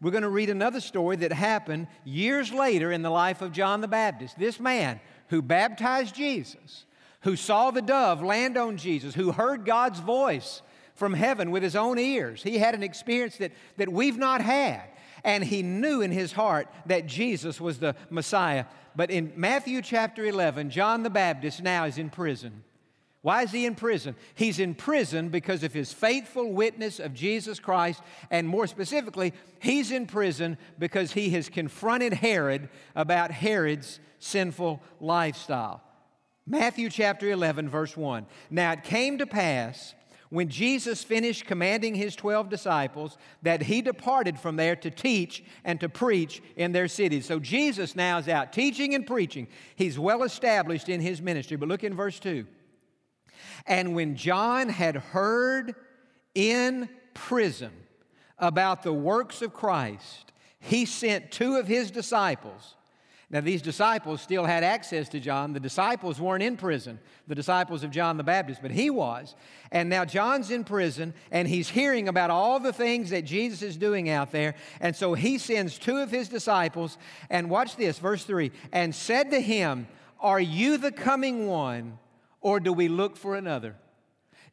We're 0.00 0.10
going 0.10 0.22
to 0.22 0.30
read 0.30 0.48
another 0.48 0.80
story 0.80 1.16
that 1.16 1.32
happened 1.32 1.88
years 2.02 2.50
later 2.50 2.90
in 2.92 3.02
the 3.02 3.10
life 3.10 3.42
of 3.42 3.52
John 3.52 3.82
the 3.82 3.88
Baptist. 3.88 4.38
This 4.38 4.58
man 4.58 4.98
who 5.28 5.42
baptized 5.42 6.14
Jesus, 6.14 6.86
who 7.22 7.36
saw 7.36 7.70
the 7.70 7.82
dove 7.82 8.22
land 8.22 8.56
on 8.56 8.78
Jesus, 8.78 9.14
who 9.14 9.32
heard 9.32 9.66
God's 9.66 10.00
voice 10.00 10.62
from 10.94 11.12
heaven 11.12 11.50
with 11.50 11.62
his 11.62 11.76
own 11.76 11.98
ears. 11.98 12.42
He 12.42 12.56
had 12.56 12.74
an 12.74 12.82
experience 12.82 13.36
that, 13.36 13.52
that 13.76 13.92
we've 13.92 14.16
not 14.16 14.40
had. 14.40 14.82
And 15.24 15.44
he 15.44 15.62
knew 15.62 16.00
in 16.00 16.10
his 16.10 16.32
heart 16.32 16.68
that 16.86 17.06
Jesus 17.06 17.60
was 17.60 17.78
the 17.78 17.94
Messiah. 18.10 18.64
But 18.96 19.10
in 19.10 19.32
Matthew 19.36 19.82
chapter 19.82 20.24
11, 20.24 20.70
John 20.70 21.02
the 21.02 21.10
Baptist 21.10 21.62
now 21.62 21.84
is 21.84 21.98
in 21.98 22.10
prison. 22.10 22.64
Why 23.22 23.42
is 23.42 23.50
he 23.50 23.66
in 23.66 23.74
prison? 23.74 24.14
He's 24.34 24.60
in 24.60 24.74
prison 24.74 25.28
because 25.28 25.64
of 25.64 25.72
his 25.72 25.92
faithful 25.92 26.52
witness 26.52 27.00
of 27.00 27.14
Jesus 27.14 27.58
Christ, 27.58 28.00
and 28.30 28.46
more 28.46 28.66
specifically, 28.66 29.34
he's 29.60 29.90
in 29.90 30.06
prison 30.06 30.56
because 30.78 31.12
he 31.12 31.30
has 31.30 31.48
confronted 31.48 32.12
Herod 32.12 32.68
about 32.94 33.30
Herod's 33.30 33.98
sinful 34.20 34.80
lifestyle. 35.00 35.82
Matthew 36.46 36.88
chapter 36.88 37.30
11, 37.30 37.68
verse 37.68 37.96
1. 37.96 38.24
Now 38.50 38.72
it 38.72 38.84
came 38.84 39.18
to 39.18 39.26
pass 39.26 39.94
when 40.30 40.48
Jesus 40.48 41.02
finished 41.02 41.46
commanding 41.46 41.94
his 41.94 42.14
12 42.14 42.48
disciples 42.48 43.16
that 43.42 43.62
he 43.62 43.80
departed 43.80 44.38
from 44.38 44.56
there 44.56 44.76
to 44.76 44.90
teach 44.90 45.42
and 45.64 45.80
to 45.80 45.88
preach 45.88 46.42
in 46.56 46.72
their 46.72 46.88
cities. 46.88 47.26
So 47.26 47.38
Jesus 47.38 47.96
now 47.96 48.18
is 48.18 48.28
out 48.28 48.52
teaching 48.52 48.94
and 48.94 49.06
preaching. 49.06 49.48
He's 49.76 49.98
well 49.98 50.22
established 50.22 50.88
in 50.88 51.00
his 51.00 51.22
ministry. 51.22 51.56
But 51.56 51.68
look 51.68 51.84
in 51.84 51.94
verse 51.94 52.18
2. 52.20 52.46
And 53.66 53.94
when 53.94 54.16
John 54.16 54.68
had 54.68 54.96
heard 54.96 55.74
in 56.34 56.88
prison 57.14 57.72
about 58.38 58.82
the 58.82 58.92
works 58.92 59.42
of 59.42 59.52
Christ, 59.52 60.32
he 60.60 60.84
sent 60.84 61.30
two 61.30 61.56
of 61.56 61.66
his 61.66 61.90
disciples 61.90 62.74
now, 63.30 63.42
these 63.42 63.60
disciples 63.60 64.22
still 64.22 64.46
had 64.46 64.64
access 64.64 65.06
to 65.10 65.20
John. 65.20 65.52
The 65.52 65.60
disciples 65.60 66.18
weren't 66.18 66.42
in 66.42 66.56
prison, 66.56 66.98
the 67.26 67.34
disciples 67.34 67.84
of 67.84 67.90
John 67.90 68.16
the 68.16 68.24
Baptist, 68.24 68.62
but 68.62 68.70
he 68.70 68.88
was. 68.88 69.34
And 69.70 69.90
now 69.90 70.06
John's 70.06 70.50
in 70.50 70.64
prison, 70.64 71.12
and 71.30 71.46
he's 71.46 71.68
hearing 71.68 72.08
about 72.08 72.30
all 72.30 72.58
the 72.58 72.72
things 72.72 73.10
that 73.10 73.26
Jesus 73.26 73.60
is 73.60 73.76
doing 73.76 74.08
out 74.08 74.32
there. 74.32 74.54
And 74.80 74.96
so 74.96 75.12
he 75.12 75.36
sends 75.36 75.78
two 75.78 75.98
of 75.98 76.10
his 76.10 76.30
disciples, 76.30 76.96
and 77.28 77.50
watch 77.50 77.76
this, 77.76 77.98
verse 77.98 78.24
3 78.24 78.50
and 78.72 78.94
said 78.94 79.30
to 79.32 79.40
him, 79.40 79.88
Are 80.20 80.40
you 80.40 80.78
the 80.78 80.92
coming 80.92 81.46
one, 81.46 81.98
or 82.40 82.60
do 82.60 82.72
we 82.72 82.88
look 82.88 83.14
for 83.14 83.36
another? 83.36 83.76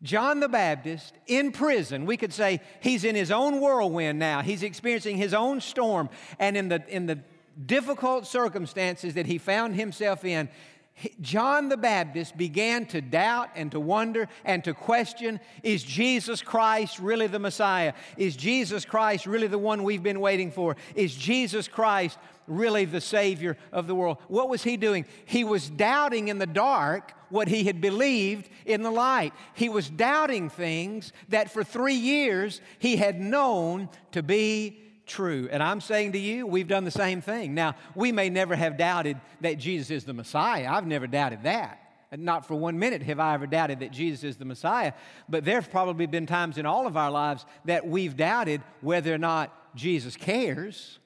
John 0.03 0.41
the 0.41 0.49
Baptist 0.49 1.13
in 1.27 1.53
prison, 1.53 2.05
we 2.05 2.17
could 2.17 2.33
say 2.33 2.59
he's 2.81 3.05
in 3.05 3.15
his 3.15 3.31
own 3.31 3.61
whirlwind 3.61 4.19
now. 4.19 4.41
He's 4.41 4.63
experiencing 4.63 5.15
his 5.15 5.33
own 5.33 5.61
storm. 5.61 6.09
And 6.39 6.57
in 6.57 6.67
the, 6.67 6.83
in 6.89 7.05
the 7.05 7.19
difficult 7.65 8.27
circumstances 8.27 9.13
that 9.13 9.25
he 9.25 9.37
found 9.37 9.75
himself 9.75 10.25
in, 10.25 10.49
John 11.19 11.67
the 11.67 11.77
Baptist 11.77 12.37
began 12.37 12.85
to 12.87 13.01
doubt 13.01 13.49
and 13.55 13.69
to 13.71 13.79
wonder 13.81 14.29
and 14.45 14.63
to 14.63 14.73
question 14.73 15.41
is 15.61 15.83
Jesus 15.83 16.41
Christ 16.41 16.99
really 16.99 17.27
the 17.27 17.39
Messiah? 17.39 17.93
Is 18.15 18.37
Jesus 18.37 18.85
Christ 18.85 19.25
really 19.25 19.47
the 19.47 19.57
one 19.57 19.83
we've 19.83 20.03
been 20.03 20.21
waiting 20.21 20.51
for? 20.51 20.77
Is 20.95 21.13
Jesus 21.13 21.67
Christ 21.67 22.17
really 22.47 22.85
the 22.85 23.01
Savior 23.01 23.57
of 23.73 23.87
the 23.87 23.95
world? 23.95 24.19
What 24.29 24.47
was 24.47 24.63
he 24.63 24.77
doing? 24.77 25.05
He 25.25 25.43
was 25.43 25.69
doubting 25.69 26.29
in 26.29 26.37
the 26.37 26.47
dark 26.47 27.11
what 27.29 27.49
he 27.49 27.65
had 27.65 27.81
believed 27.81 28.49
in 28.65 28.81
the 28.81 28.91
light. 28.91 29.33
He 29.53 29.67
was 29.67 29.89
doubting 29.89 30.49
things 30.49 31.11
that 31.27 31.51
for 31.51 31.63
three 31.63 31.95
years 31.95 32.61
he 32.79 32.95
had 32.95 33.19
known 33.19 33.89
to 34.13 34.23
be 34.23 34.79
true. 35.05 35.47
And 35.51 35.61
I'm 35.61 35.81
saying 35.81 36.13
to 36.13 36.19
you, 36.19 36.45
we've 36.45 36.67
done 36.67 36.83
the 36.83 36.91
same 36.91 37.21
thing. 37.21 37.53
Now, 37.53 37.75
we 37.95 38.11
may 38.11 38.29
never 38.29 38.55
have 38.55 38.77
doubted 38.77 39.19
that 39.41 39.57
Jesus 39.57 39.91
is 39.91 40.03
the 40.03 40.13
Messiah. 40.13 40.67
I've 40.69 40.87
never 40.87 41.07
doubted 41.07 41.43
that. 41.43 41.81
Not 42.17 42.45
for 42.45 42.55
one 42.55 42.79
minute 42.79 43.01
have 43.03 43.19
I 43.19 43.33
ever 43.33 43.47
doubted 43.47 43.79
that 43.79 43.91
Jesus 43.91 44.23
is 44.23 44.37
the 44.37 44.45
Messiah. 44.45 44.93
But 45.27 45.43
there 45.43 45.55
have 45.55 45.71
probably 45.71 46.05
been 46.05 46.25
times 46.25 46.57
in 46.57 46.65
all 46.65 46.87
of 46.87 46.95
our 46.95 47.11
lives 47.11 47.45
that 47.65 47.87
we've 47.87 48.15
doubted 48.15 48.61
whether 48.81 49.13
or 49.13 49.17
not 49.17 49.75
Jesus 49.75 50.15
cares, 50.15 50.99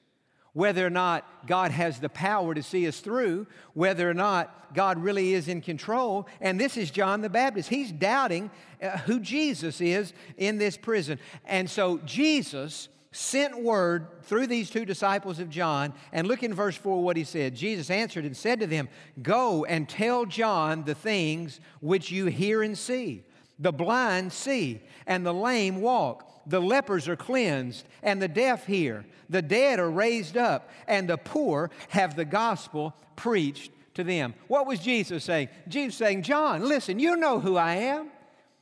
whether 0.52 0.86
or 0.86 0.90
not 0.90 1.46
God 1.46 1.70
has 1.70 2.00
the 2.00 2.08
power 2.08 2.54
to 2.54 2.62
see 2.62 2.86
us 2.86 3.00
through, 3.00 3.46
whether 3.74 4.08
or 4.08 4.14
not 4.14 4.74
God 4.74 4.98
really 4.98 5.34
is 5.34 5.48
in 5.48 5.60
control. 5.60 6.28
And 6.40 6.60
this 6.60 6.76
is 6.76 6.90
John 6.90 7.22
the 7.22 7.30
Baptist. 7.30 7.68
He's 7.68 7.92
doubting 7.92 8.50
uh, 8.82 8.98
who 8.98 9.20
Jesus 9.20 9.80
is 9.80 10.12
in 10.36 10.58
this 10.58 10.76
prison. 10.76 11.18
And 11.44 11.68
so 11.68 11.98
Jesus 12.04 12.88
sent 13.12 13.60
word 13.60 14.06
through 14.22 14.46
these 14.46 14.70
two 14.70 14.84
disciples 14.84 15.40
of 15.40 15.50
John. 15.50 15.92
And 16.12 16.28
look 16.28 16.42
in 16.42 16.54
verse 16.54 16.76
4 16.76 17.02
what 17.02 17.16
he 17.16 17.24
said. 17.24 17.56
Jesus 17.56 17.90
answered 17.90 18.24
and 18.24 18.36
said 18.36 18.60
to 18.60 18.66
them, 18.66 18.88
Go 19.20 19.64
and 19.64 19.88
tell 19.88 20.26
John 20.26 20.84
the 20.84 20.94
things 20.94 21.60
which 21.80 22.10
you 22.10 22.26
hear 22.26 22.62
and 22.62 22.78
see. 22.78 23.24
The 23.58 23.72
blind 23.72 24.32
see, 24.32 24.80
and 25.06 25.26
the 25.26 25.34
lame 25.34 25.80
walk. 25.80 26.26
The 26.46 26.60
lepers 26.60 27.08
are 27.08 27.16
cleansed, 27.16 27.86
and 28.02 28.22
the 28.22 28.28
deaf 28.28 28.66
hear. 28.66 29.04
The 29.28 29.42
dead 29.42 29.78
are 29.78 29.90
raised 29.90 30.36
up, 30.36 30.70
and 30.88 31.08
the 31.08 31.18
poor 31.18 31.70
have 31.90 32.16
the 32.16 32.24
gospel 32.24 32.94
preached 33.16 33.70
to 33.94 34.04
them. 34.04 34.34
What 34.48 34.66
was 34.66 34.80
Jesus 34.80 35.24
saying? 35.24 35.48
Jesus 35.68 35.96
saying, 35.96 36.22
John, 36.22 36.66
listen, 36.66 36.98
you 36.98 37.16
know 37.16 37.38
who 37.38 37.56
I 37.56 37.74
am. 37.74 38.08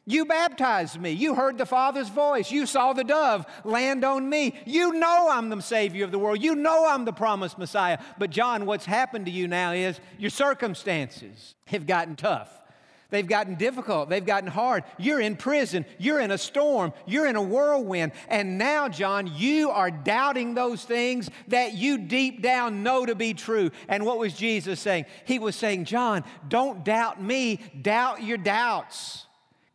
You 0.09 0.25
baptized 0.25 0.99
me. 0.99 1.11
You 1.11 1.35
heard 1.35 1.59
the 1.59 1.67
Father's 1.67 2.09
voice. 2.09 2.51
You 2.51 2.65
saw 2.65 2.95
the 2.95 3.05
dove 3.05 3.45
land 3.63 4.05
on 4.07 4.27
me. 4.27 4.59
You 4.65 4.95
know 4.95 5.29
I'm 5.31 5.51
the 5.51 5.61
Savior 5.61 6.03
of 6.03 6.13
the 6.13 6.19
world. 6.19 6.43
You 6.43 6.57
know 6.57 6.89
I'm 6.89 7.05
the 7.05 7.13
promised 7.13 7.59
Messiah. 7.59 7.99
But, 8.17 8.31
John, 8.31 8.65
what's 8.65 8.87
happened 8.87 9.27
to 9.27 9.31
you 9.31 9.47
now 9.47 9.73
is 9.73 10.01
your 10.19 10.31
circumstances 10.31 11.55
have 11.67 11.87
gotten 11.87 12.17
tough. 12.17 12.49
They've 13.11 13.27
gotten 13.27 13.57
difficult. 13.57 14.09
They've 14.09 14.25
gotten 14.25 14.49
hard. 14.49 14.85
You're 14.97 15.21
in 15.21 15.37
prison. 15.37 15.85
You're 15.99 16.21
in 16.21 16.31
a 16.31 16.39
storm. 16.39 16.95
You're 17.05 17.27
in 17.27 17.37
a 17.37 17.43
whirlwind. 17.43 18.13
And 18.29 18.57
now, 18.57 18.89
John, 18.89 19.31
you 19.37 19.69
are 19.69 19.91
doubting 19.91 20.55
those 20.55 20.85
things 20.85 21.29
that 21.49 21.75
you 21.75 21.99
deep 21.99 22.41
down 22.41 22.83
know 22.83 23.05
to 23.05 23.15
be 23.15 23.35
true. 23.35 23.73
And 23.89 24.07
what 24.07 24.17
was 24.17 24.33
Jesus 24.33 24.81
saying? 24.81 25.05
He 25.27 25.39
was 25.39 25.55
saying, 25.55 25.85
John, 25.85 26.25
don't 26.49 26.83
doubt 26.83 27.23
me, 27.23 27.61
doubt 27.79 28.23
your 28.23 28.39
doubts. 28.39 29.27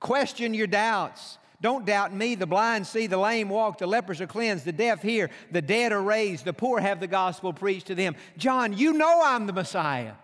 Question 0.03 0.53
your 0.53 0.67
doubts. 0.67 1.37
Don't 1.61 1.85
doubt 1.85 2.13
me. 2.13 2.35
The 2.35 2.45
blind 2.45 2.85
see, 2.85 3.07
the 3.07 3.17
lame 3.17 3.47
walk, 3.47 3.77
the 3.77 3.87
lepers 3.87 4.19
are 4.19 4.27
cleansed, 4.27 4.65
the 4.65 4.73
deaf 4.73 5.01
hear, 5.01 5.29
the 5.49 5.61
dead 5.61 5.93
are 5.93 6.01
raised, 6.01 6.43
the 6.43 6.51
poor 6.51 6.81
have 6.81 6.99
the 6.99 7.07
gospel 7.07 7.53
preached 7.53 7.87
to 7.87 7.95
them. 7.95 8.17
John, 8.37 8.77
you 8.77 8.91
know 8.91 9.21
I'm 9.23 9.47
the 9.47 9.53
Messiah. 9.53 10.15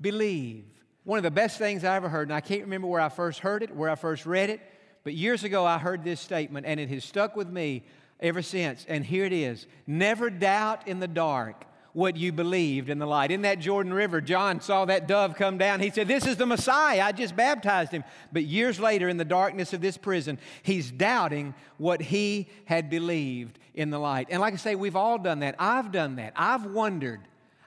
Believe. 0.00 0.64
One 1.04 1.16
of 1.16 1.22
the 1.22 1.30
best 1.30 1.58
things 1.58 1.84
I 1.84 1.94
ever 1.94 2.08
heard, 2.08 2.26
and 2.26 2.34
I 2.34 2.40
can't 2.40 2.62
remember 2.62 2.88
where 2.88 3.00
I 3.00 3.08
first 3.08 3.38
heard 3.38 3.62
it, 3.62 3.72
where 3.72 3.88
I 3.88 3.94
first 3.94 4.26
read 4.26 4.50
it, 4.50 4.60
but 5.04 5.14
years 5.14 5.44
ago 5.44 5.64
I 5.64 5.78
heard 5.78 6.02
this 6.02 6.20
statement, 6.20 6.66
and 6.66 6.80
it 6.80 6.88
has 6.88 7.04
stuck 7.04 7.36
with 7.36 7.48
me 7.48 7.84
ever 8.18 8.42
since. 8.42 8.84
And 8.88 9.04
here 9.04 9.24
it 9.24 9.32
is 9.32 9.68
Never 9.86 10.28
doubt 10.28 10.88
in 10.88 10.98
the 10.98 11.06
dark 11.06 11.66
what 11.92 12.16
you 12.16 12.32
believed 12.32 12.88
in 12.88 12.98
the 12.98 13.06
light. 13.06 13.30
In 13.30 13.42
that 13.42 13.58
Jordan 13.58 13.92
River, 13.92 14.20
John 14.20 14.60
saw 14.60 14.84
that 14.84 15.08
dove 15.08 15.34
come 15.34 15.58
down. 15.58 15.80
He 15.80 15.90
said, 15.90 16.08
This 16.08 16.26
is 16.26 16.36
the 16.36 16.46
Messiah. 16.46 17.02
I 17.02 17.12
just 17.12 17.34
baptized 17.34 17.92
him. 17.92 18.04
But 18.32 18.44
years 18.44 18.78
later, 18.78 19.08
in 19.08 19.16
the 19.16 19.24
darkness 19.24 19.72
of 19.72 19.80
this 19.80 19.96
prison, 19.96 20.38
he's 20.62 20.90
doubting 20.90 21.54
what 21.78 22.00
he 22.00 22.48
had 22.64 22.90
believed 22.90 23.58
in 23.74 23.90
the 23.90 23.98
light. 23.98 24.28
And 24.30 24.40
like 24.40 24.54
I 24.54 24.56
say, 24.56 24.74
we've 24.74 24.96
all 24.96 25.18
done 25.18 25.40
that. 25.40 25.56
I've 25.58 25.92
done 25.92 26.16
that. 26.16 26.32
I've 26.36 26.66
wondered. 26.66 27.20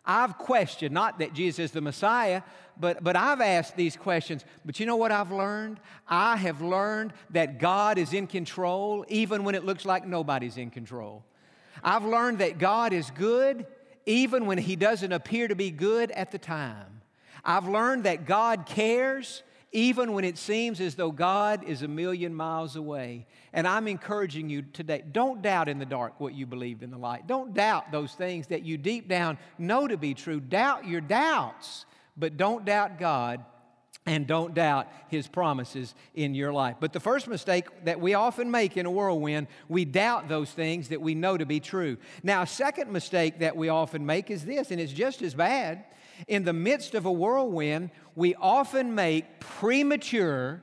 I've 0.06 0.38
questioned, 0.38 0.94
not 0.94 1.20
that 1.20 1.34
Jesus 1.34 1.66
is 1.66 1.72
the 1.72 1.80
Messiah, 1.80 2.42
but, 2.78 3.04
but 3.04 3.16
I've 3.16 3.40
asked 3.40 3.78
these 3.78 3.96
questions. 3.96 4.44
But 4.66 4.80
you 4.80 4.86
know 4.86 4.98
what 4.98 5.12
I've 5.12 5.32
learned? 5.32 5.80
I 6.08 6.36
have 6.38 6.62
learned 6.62 7.14
that 7.30 7.58
God 7.58 7.98
is 7.98 8.14
in 8.14 8.28
control 8.28 9.06
even 9.08 9.44
when 9.44 9.56
it 9.56 9.64
looks 9.64 9.86
like 9.86 10.06
nobody's 10.06 10.58
in 10.58 10.72
control. 10.72 11.24
I've 11.84 12.04
learned 12.04 12.40
that 12.40 12.58
God 12.58 12.92
is 12.92 13.12
good 13.12 13.66
even 14.06 14.46
when 14.46 14.58
He 14.58 14.76
doesn't 14.76 15.12
appear 15.12 15.48
to 15.48 15.56
be 15.56 15.72
good 15.72 16.12
at 16.12 16.32
the 16.32 16.38
time. 16.38 17.02
I've 17.44 17.68
learned 17.68 18.06
that 18.06 18.26
God 18.26 18.66
cares 18.66 19.44
even 19.74 20.14
when 20.14 20.24
it 20.24 20.38
seems 20.38 20.80
as 20.80 20.94
though 20.96 21.12
God 21.12 21.64
is 21.64 21.82
a 21.82 21.88
million 21.88 22.34
miles 22.34 22.76
away. 22.76 23.26
And 23.52 23.68
I'm 23.68 23.88
encouraging 23.88 24.50
you 24.50 24.62
today 24.62 25.04
don't 25.12 25.42
doubt 25.42 25.68
in 25.68 25.80
the 25.80 25.86
dark 25.86 26.20
what 26.20 26.34
you 26.34 26.46
believed 26.46 26.84
in 26.84 26.92
the 26.92 26.98
light. 26.98 27.28
Don't 27.28 27.54
doubt 27.54 27.92
those 27.92 28.14
things 28.14 28.48
that 28.48 28.64
you 28.64 28.78
deep 28.78 29.10
down 29.10 29.38
know 29.58 29.88
to 29.88 29.98
be 29.98 30.14
true. 30.14 30.40
Doubt 30.40 30.88
your 30.88 31.02
doubts, 31.02 31.86
but 32.16 32.38
don't 32.38 32.66
doubt 32.66 33.00
God 33.00 33.44
and 34.06 34.28
don't 34.28 34.54
doubt 34.54 34.88
his 35.08 35.28
promises 35.28 35.96
in 36.14 36.36
your 36.36 36.52
life. 36.52 36.76
But 36.80 36.94
the 36.94 37.00
first 37.00 37.28
mistake 37.28 37.68
that 37.86 38.02
we 38.02 38.14
often 38.14 38.52
make 38.52 38.76
in 38.76 38.86
a 38.86 38.92
whirlwind, 38.92 39.48
we 39.70 39.86
doubt 39.86 40.28
those 40.28 40.52
things 40.52 40.90
that 40.90 41.02
we 41.02 41.16
know 41.16 41.38
to 41.38 41.46
be 41.46 41.60
true. 41.60 41.98
Now, 42.22 42.42
a 42.42 42.48
second 42.48 42.92
mistake 42.92 43.40
that 43.40 43.56
we 43.56 43.70
often 43.70 44.06
make 44.06 44.30
is 44.30 44.46
this, 44.46 44.72
and 44.72 44.82
it's 44.82 44.92
just 44.92 45.22
as 45.22 45.34
bad. 45.34 45.86
In 46.28 46.44
the 46.44 46.54
midst 46.54 46.96
of 46.96 47.06
a 47.06 47.12
whirlwind, 47.12 47.92
we 48.16 48.36
often 48.36 48.94
make 48.94 49.40
premature 49.40 50.62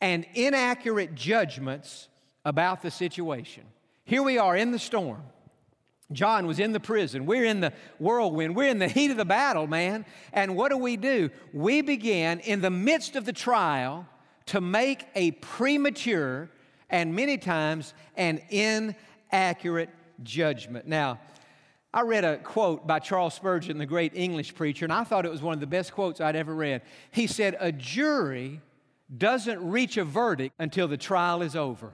and 0.00 0.26
inaccurate 0.34 1.14
judgments 1.14 2.08
about 2.44 2.82
the 2.82 2.90
situation. 2.90 3.64
Here 4.04 4.22
we 4.22 4.38
are 4.38 4.56
in 4.56 4.72
the 4.72 4.78
storm. 4.78 5.22
John 6.12 6.46
was 6.46 6.58
in 6.58 6.72
the 6.72 6.80
prison. 6.80 7.26
We're 7.26 7.44
in 7.44 7.60
the 7.60 7.72
whirlwind. 7.98 8.56
We're 8.56 8.70
in 8.70 8.78
the 8.78 8.88
heat 8.88 9.10
of 9.10 9.16
the 9.16 9.24
battle, 9.24 9.66
man. 9.66 10.04
And 10.32 10.56
what 10.56 10.70
do 10.70 10.76
we 10.76 10.96
do? 10.96 11.30
We 11.52 11.82
began 11.82 12.40
in 12.40 12.60
the 12.60 12.70
midst 12.70 13.16
of 13.16 13.24
the 13.24 13.32
trial 13.32 14.06
to 14.46 14.60
make 14.60 15.06
a 15.14 15.32
premature 15.32 16.50
and 16.88 17.14
many 17.14 17.38
times 17.38 17.94
an 18.16 18.40
inaccurate 18.50 19.90
judgment. 20.22 20.86
Now, 20.86 21.20
I 21.92 22.02
read 22.02 22.24
a 22.24 22.38
quote 22.38 22.86
by 22.86 23.00
Charles 23.00 23.34
Spurgeon, 23.34 23.78
the 23.78 23.86
great 23.86 24.12
English 24.14 24.54
preacher, 24.54 24.84
and 24.84 24.92
I 24.92 25.04
thought 25.04 25.24
it 25.24 25.30
was 25.30 25.42
one 25.42 25.54
of 25.54 25.60
the 25.60 25.66
best 25.66 25.92
quotes 25.92 26.20
I'd 26.20 26.36
ever 26.36 26.54
read. 26.54 26.82
He 27.10 27.26
said, 27.26 27.56
A 27.58 27.72
jury 27.72 28.60
doesn't 29.16 29.68
reach 29.68 29.96
a 29.96 30.04
verdict 30.04 30.54
until 30.58 30.86
the 30.86 30.96
trial 30.96 31.42
is 31.42 31.56
over. 31.56 31.92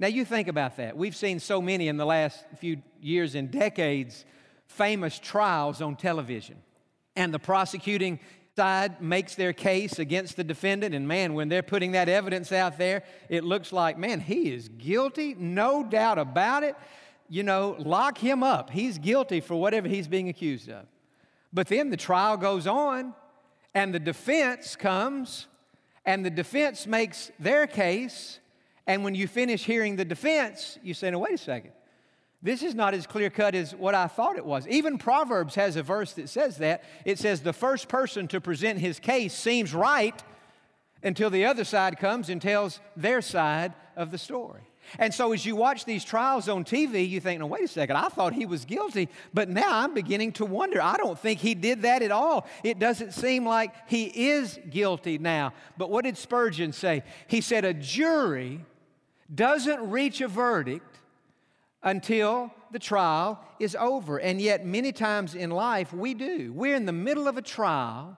Now, 0.00 0.06
you 0.06 0.24
think 0.24 0.48
about 0.48 0.76
that. 0.76 0.96
We've 0.96 1.16
seen 1.16 1.40
so 1.40 1.60
many 1.60 1.88
in 1.88 1.96
the 1.96 2.06
last 2.06 2.44
few 2.58 2.82
years 3.00 3.34
and 3.34 3.50
decades 3.50 4.24
famous 4.66 5.18
trials 5.18 5.82
on 5.82 5.96
television. 5.96 6.56
And 7.16 7.34
the 7.34 7.38
prosecuting 7.38 8.20
side 8.54 9.00
makes 9.00 9.34
their 9.34 9.52
case 9.52 9.98
against 9.98 10.36
the 10.36 10.44
defendant. 10.44 10.94
And 10.94 11.08
man, 11.08 11.34
when 11.34 11.48
they're 11.48 11.62
putting 11.62 11.92
that 11.92 12.08
evidence 12.08 12.52
out 12.52 12.78
there, 12.78 13.02
it 13.28 13.44
looks 13.44 13.72
like, 13.72 13.98
man, 13.98 14.20
he 14.20 14.52
is 14.52 14.68
guilty, 14.68 15.34
no 15.36 15.82
doubt 15.82 16.18
about 16.18 16.62
it. 16.62 16.76
You 17.28 17.42
know, 17.42 17.76
lock 17.78 18.18
him 18.18 18.42
up. 18.42 18.70
He's 18.70 18.98
guilty 18.98 19.40
for 19.40 19.54
whatever 19.54 19.88
he's 19.88 20.08
being 20.08 20.28
accused 20.28 20.68
of. 20.68 20.86
But 21.52 21.68
then 21.68 21.90
the 21.90 21.96
trial 21.96 22.36
goes 22.36 22.66
on, 22.66 23.14
and 23.74 23.94
the 23.94 24.00
defense 24.00 24.76
comes, 24.76 25.46
and 26.04 26.24
the 26.24 26.30
defense 26.30 26.86
makes 26.86 27.30
their 27.38 27.66
case. 27.66 28.40
And 28.88 29.04
when 29.04 29.14
you 29.14 29.28
finish 29.28 29.64
hearing 29.64 29.96
the 29.96 30.04
defense, 30.04 30.78
you 30.82 30.94
say, 30.94 31.10
no, 31.10 31.18
wait 31.18 31.34
a 31.34 31.38
second. 31.38 31.72
This 32.40 32.62
is 32.62 32.74
not 32.74 32.94
as 32.94 33.06
clear 33.06 33.28
cut 33.28 33.54
as 33.54 33.74
what 33.74 33.94
I 33.94 34.06
thought 34.06 34.36
it 34.36 34.46
was. 34.46 34.66
Even 34.66 34.96
Proverbs 34.96 35.56
has 35.56 35.76
a 35.76 35.82
verse 35.82 36.14
that 36.14 36.30
says 36.30 36.56
that. 36.58 36.82
It 37.04 37.18
says, 37.18 37.42
the 37.42 37.52
first 37.52 37.88
person 37.88 38.28
to 38.28 38.40
present 38.40 38.78
his 38.78 38.98
case 38.98 39.34
seems 39.34 39.74
right 39.74 40.20
until 41.02 41.28
the 41.28 41.44
other 41.44 41.64
side 41.64 41.98
comes 41.98 42.30
and 42.30 42.40
tells 42.40 42.80
their 42.96 43.20
side 43.20 43.74
of 43.94 44.10
the 44.10 44.18
story. 44.18 44.62
And 44.98 45.12
so, 45.12 45.32
as 45.32 45.44
you 45.44 45.54
watch 45.54 45.84
these 45.84 46.02
trials 46.02 46.48
on 46.48 46.64
TV, 46.64 47.06
you 47.06 47.20
think, 47.20 47.40
no, 47.40 47.46
wait 47.46 47.64
a 47.64 47.68
second, 47.68 47.96
I 47.96 48.08
thought 48.08 48.32
he 48.32 48.46
was 48.46 48.64
guilty, 48.64 49.10
but 49.34 49.50
now 49.50 49.82
I'm 49.82 49.92
beginning 49.92 50.32
to 50.32 50.46
wonder. 50.46 50.80
I 50.80 50.96
don't 50.96 51.18
think 51.18 51.40
he 51.40 51.54
did 51.54 51.82
that 51.82 52.00
at 52.00 52.10
all. 52.10 52.46
It 52.64 52.78
doesn't 52.78 53.12
seem 53.12 53.44
like 53.44 53.74
he 53.86 54.04
is 54.30 54.58
guilty 54.70 55.18
now. 55.18 55.52
But 55.76 55.90
what 55.90 56.04
did 56.04 56.16
Spurgeon 56.16 56.72
say? 56.72 57.02
He 57.26 57.42
said, 57.42 57.66
a 57.66 57.74
jury 57.74 58.64
doesn't 59.32 59.90
reach 59.90 60.20
a 60.20 60.28
verdict 60.28 60.98
until 61.82 62.52
the 62.72 62.78
trial 62.78 63.42
is 63.58 63.76
over. 63.78 64.18
And 64.18 64.40
yet, 64.40 64.66
many 64.66 64.92
times 64.92 65.34
in 65.34 65.50
life, 65.50 65.92
we 65.92 66.14
do. 66.14 66.52
We're 66.52 66.76
in 66.76 66.86
the 66.86 66.92
middle 66.92 67.28
of 67.28 67.36
a 67.36 67.42
trial, 67.42 68.16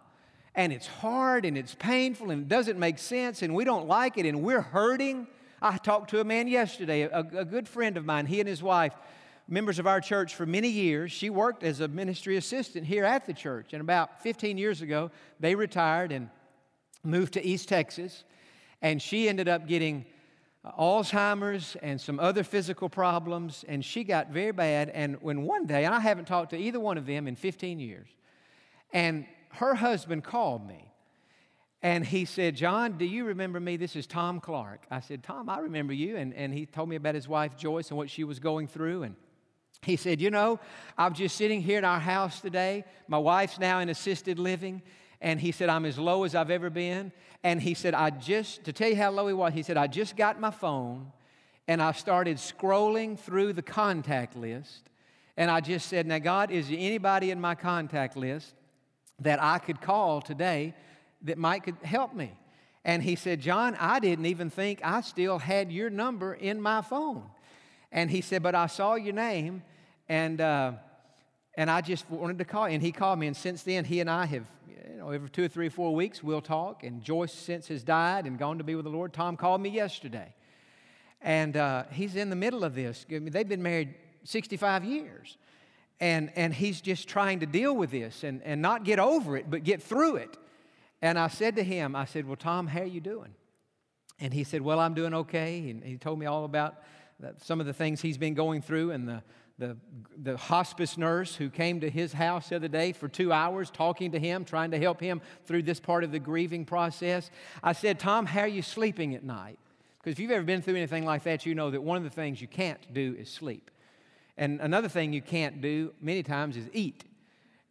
and 0.54 0.72
it's 0.72 0.86
hard 0.86 1.44
and 1.44 1.56
it's 1.56 1.74
painful 1.74 2.30
and 2.30 2.42
it 2.42 2.48
doesn't 2.48 2.78
make 2.78 2.98
sense, 2.98 3.42
and 3.42 3.54
we 3.54 3.64
don't 3.64 3.86
like 3.86 4.18
it, 4.18 4.26
and 4.26 4.42
we're 4.42 4.60
hurting. 4.60 5.26
I 5.62 5.76
talked 5.76 6.10
to 6.10 6.20
a 6.20 6.24
man 6.24 6.48
yesterday, 6.48 7.02
a, 7.02 7.20
a 7.20 7.44
good 7.44 7.68
friend 7.68 7.96
of 7.96 8.04
mine, 8.04 8.26
he 8.26 8.40
and 8.40 8.48
his 8.48 8.62
wife. 8.62 8.94
Members 9.46 9.80
of 9.80 9.86
our 9.86 10.00
church 10.00 10.36
for 10.36 10.46
many 10.46 10.68
years. 10.68 11.10
She 11.10 11.28
worked 11.28 11.64
as 11.64 11.80
a 11.80 11.88
ministry 11.88 12.36
assistant 12.36 12.86
here 12.86 13.04
at 13.04 13.26
the 13.26 13.34
church. 13.34 13.72
And 13.72 13.80
about 13.80 14.22
15 14.22 14.56
years 14.56 14.80
ago, 14.80 15.10
they 15.40 15.56
retired 15.56 16.12
and 16.12 16.30
moved 17.02 17.32
to 17.34 17.44
East 17.44 17.68
Texas. 17.68 18.22
And 18.80 19.02
she 19.02 19.28
ended 19.28 19.48
up 19.48 19.66
getting 19.66 20.06
Uh, 20.64 20.72
Alzheimer's 20.78 21.76
and 21.82 22.00
some 22.00 22.20
other 22.20 22.44
physical 22.44 22.88
problems, 22.88 23.64
and 23.68 23.84
she 23.84 24.04
got 24.04 24.28
very 24.30 24.52
bad. 24.52 24.90
And 24.90 25.16
when 25.22 25.42
one 25.42 25.66
day, 25.66 25.84
and 25.84 25.94
I 25.94 26.00
haven't 26.00 26.26
talked 26.26 26.50
to 26.50 26.58
either 26.58 26.78
one 26.78 26.98
of 26.98 27.06
them 27.06 27.26
in 27.26 27.36
15 27.36 27.78
years, 27.78 28.08
and 28.92 29.26
her 29.52 29.74
husband 29.74 30.24
called 30.24 30.66
me, 30.66 30.90
and 31.82 32.04
he 32.04 32.26
said, 32.26 32.56
Jon, 32.56 32.98
do 32.98 33.06
you 33.06 33.24
remember 33.24 33.58
me? 33.58 33.78
This 33.78 33.96
is 33.96 34.06
Tom 34.06 34.38
Clark. 34.38 34.82
I 34.90 35.00
said, 35.00 35.22
Tom, 35.22 35.48
I 35.48 35.60
remember 35.60 35.94
you. 35.94 36.16
And, 36.16 36.34
and 36.34 36.52
he 36.52 36.66
told 36.66 36.90
me 36.90 36.96
about 36.96 37.14
his 37.14 37.26
wife, 37.26 37.56
Joyce, 37.56 37.88
and 37.88 37.96
what 37.96 38.10
she 38.10 38.22
was 38.22 38.38
going 38.38 38.66
through. 38.66 39.04
And 39.04 39.16
he 39.82 39.96
said, 39.96 40.20
You 40.20 40.30
know, 40.30 40.60
I'm 40.98 41.14
just 41.14 41.36
sitting 41.36 41.62
here 41.62 41.78
in 41.78 41.84
our 41.86 41.98
house 41.98 42.40
today. 42.40 42.84
My 43.08 43.16
wife's 43.16 43.58
now 43.58 43.78
in 43.78 43.88
assisted 43.88 44.38
living. 44.38 44.82
And 45.20 45.40
he 45.40 45.52
said, 45.52 45.68
I'm 45.68 45.84
as 45.84 45.98
low 45.98 46.24
as 46.24 46.34
I've 46.34 46.50
ever 46.50 46.70
been. 46.70 47.12
And 47.42 47.60
he 47.60 47.74
said, 47.74 47.94
I 47.94 48.10
just, 48.10 48.64
to 48.64 48.72
tell 48.72 48.88
you 48.88 48.96
how 48.96 49.10
low 49.10 49.26
he 49.26 49.34
was, 49.34 49.52
he 49.52 49.62
said, 49.62 49.76
I 49.76 49.86
just 49.86 50.16
got 50.16 50.40
my 50.40 50.50
phone 50.50 51.12
and 51.68 51.82
I 51.82 51.92
started 51.92 52.38
scrolling 52.38 53.18
through 53.18 53.52
the 53.52 53.62
contact 53.62 54.36
list. 54.36 54.88
And 55.36 55.50
I 55.50 55.60
just 55.60 55.88
said, 55.88 56.06
Now, 56.06 56.18
God, 56.18 56.50
is 56.50 56.68
there 56.68 56.76
anybody 56.78 57.30
in 57.30 57.40
my 57.40 57.54
contact 57.54 58.16
list 58.16 58.54
that 59.20 59.42
I 59.42 59.58
could 59.58 59.80
call 59.80 60.20
today 60.20 60.74
that 61.22 61.38
might 61.38 61.62
could 61.62 61.76
help 61.82 62.14
me? 62.14 62.32
And 62.84 63.02
he 63.02 63.14
said, 63.14 63.40
Jon, 63.40 63.76
I 63.78 64.00
didn't 64.00 64.26
even 64.26 64.50
think 64.50 64.80
I 64.82 65.02
still 65.02 65.38
had 65.38 65.70
your 65.70 65.90
number 65.90 66.34
in 66.34 66.60
my 66.60 66.82
phone. 66.82 67.24
And 67.92 68.10
he 68.10 68.20
said, 68.20 68.42
But 68.42 68.54
I 68.54 68.66
saw 68.66 68.94
your 68.94 69.14
name 69.14 69.62
and, 70.08 70.40
uh, 70.40 70.72
and 71.56 71.70
I 71.70 71.82
just 71.82 72.08
wanted 72.10 72.38
to 72.38 72.44
call. 72.44 72.64
And 72.64 72.82
he 72.82 72.90
called 72.90 73.18
me. 73.18 73.26
And 73.26 73.36
since 73.36 73.62
then, 73.62 73.84
he 73.84 74.00
and 74.00 74.10
I 74.10 74.26
have 74.26 74.46
know, 74.96 75.10
every 75.10 75.30
two 75.30 75.44
or 75.44 75.48
three 75.48 75.66
or 75.66 75.70
four 75.70 75.94
weeks, 75.94 76.22
we'll 76.22 76.40
talk. 76.40 76.84
And 76.84 77.02
Joyce, 77.02 77.32
since 77.32 77.68
has 77.68 77.82
died 77.82 78.26
and 78.26 78.38
gone 78.38 78.58
to 78.58 78.64
be 78.64 78.74
with 78.74 78.84
the 78.84 78.90
Lord, 78.90 79.12
Tom 79.12 79.36
called 79.36 79.60
me 79.60 79.70
yesterday. 79.70 80.34
And 81.20 81.56
uh, 81.56 81.84
he's 81.92 82.16
in 82.16 82.30
the 82.30 82.36
middle 82.36 82.64
of 82.64 82.74
this. 82.74 83.04
I 83.10 83.18
mean, 83.18 83.30
they've 83.30 83.48
been 83.48 83.62
married 83.62 83.94
65 84.24 84.84
years. 84.84 85.36
And, 86.00 86.32
and 86.34 86.54
he's 86.54 86.80
just 86.80 87.08
trying 87.08 87.40
to 87.40 87.46
deal 87.46 87.76
with 87.76 87.90
this 87.90 88.24
and, 88.24 88.42
and 88.42 88.62
not 88.62 88.84
get 88.84 88.98
over 88.98 89.36
it, 89.36 89.50
but 89.50 89.64
get 89.64 89.82
through 89.82 90.16
it. 90.16 90.36
And 91.02 91.18
I 91.18 91.28
said 91.28 91.56
to 91.56 91.62
him, 91.62 91.94
I 91.94 92.06
said, 92.06 92.26
Well, 92.26 92.36
Tom, 92.36 92.66
how 92.66 92.80
are 92.80 92.84
you 92.84 93.00
doing? 93.00 93.34
And 94.18 94.32
he 94.32 94.44
said, 94.44 94.62
Well, 94.62 94.80
I'm 94.80 94.94
doing 94.94 95.12
okay. 95.14 95.70
And 95.70 95.84
he 95.84 95.96
told 95.98 96.18
me 96.18 96.26
all 96.26 96.44
about 96.44 96.76
some 97.42 97.60
of 97.60 97.66
the 97.66 97.72
things 97.74 98.00
he's 98.00 98.18
been 98.18 98.34
going 98.34 98.62
through 98.62 98.92
and 98.92 99.06
the, 99.06 99.22
the, 99.60 99.76
the 100.22 100.38
hospice 100.38 100.96
nurse 100.96 101.36
who 101.36 101.50
came 101.50 101.80
to 101.80 101.90
his 101.90 102.14
house 102.14 102.48
the 102.48 102.56
other 102.56 102.66
day 102.66 102.92
for 102.92 103.08
two 103.08 103.30
hours 103.30 103.70
talking 103.70 104.12
to 104.12 104.18
him, 104.18 104.44
trying 104.44 104.70
to 104.70 104.78
help 104.78 105.00
him 105.00 105.20
through 105.44 105.62
this 105.62 105.78
part 105.78 106.02
of 106.02 106.10
the 106.10 106.18
grieving 106.18 106.64
process. 106.64 107.30
I 107.62 107.74
said, 107.74 108.00
Tom, 108.00 108.24
how 108.24 108.40
are 108.40 108.48
you 108.48 108.62
sleeping 108.62 109.14
at 109.14 109.22
night? 109.22 109.58
Because 109.98 110.12
if 110.12 110.18
you've 110.18 110.30
ever 110.30 110.44
been 110.44 110.62
through 110.62 110.76
anything 110.76 111.04
like 111.04 111.24
that, 111.24 111.44
you 111.44 111.54
know 111.54 111.70
that 111.70 111.82
one 111.82 111.98
of 111.98 112.04
the 112.04 112.10
things 112.10 112.40
you 112.40 112.48
can't 112.48 112.80
do 112.94 113.14
is 113.18 113.28
sleep. 113.28 113.70
And 114.38 114.60
another 114.62 114.88
thing 114.88 115.12
you 115.12 115.20
can't 115.20 115.60
do 115.60 115.92
many 116.00 116.22
times 116.22 116.56
is 116.56 116.64
eat. 116.72 117.04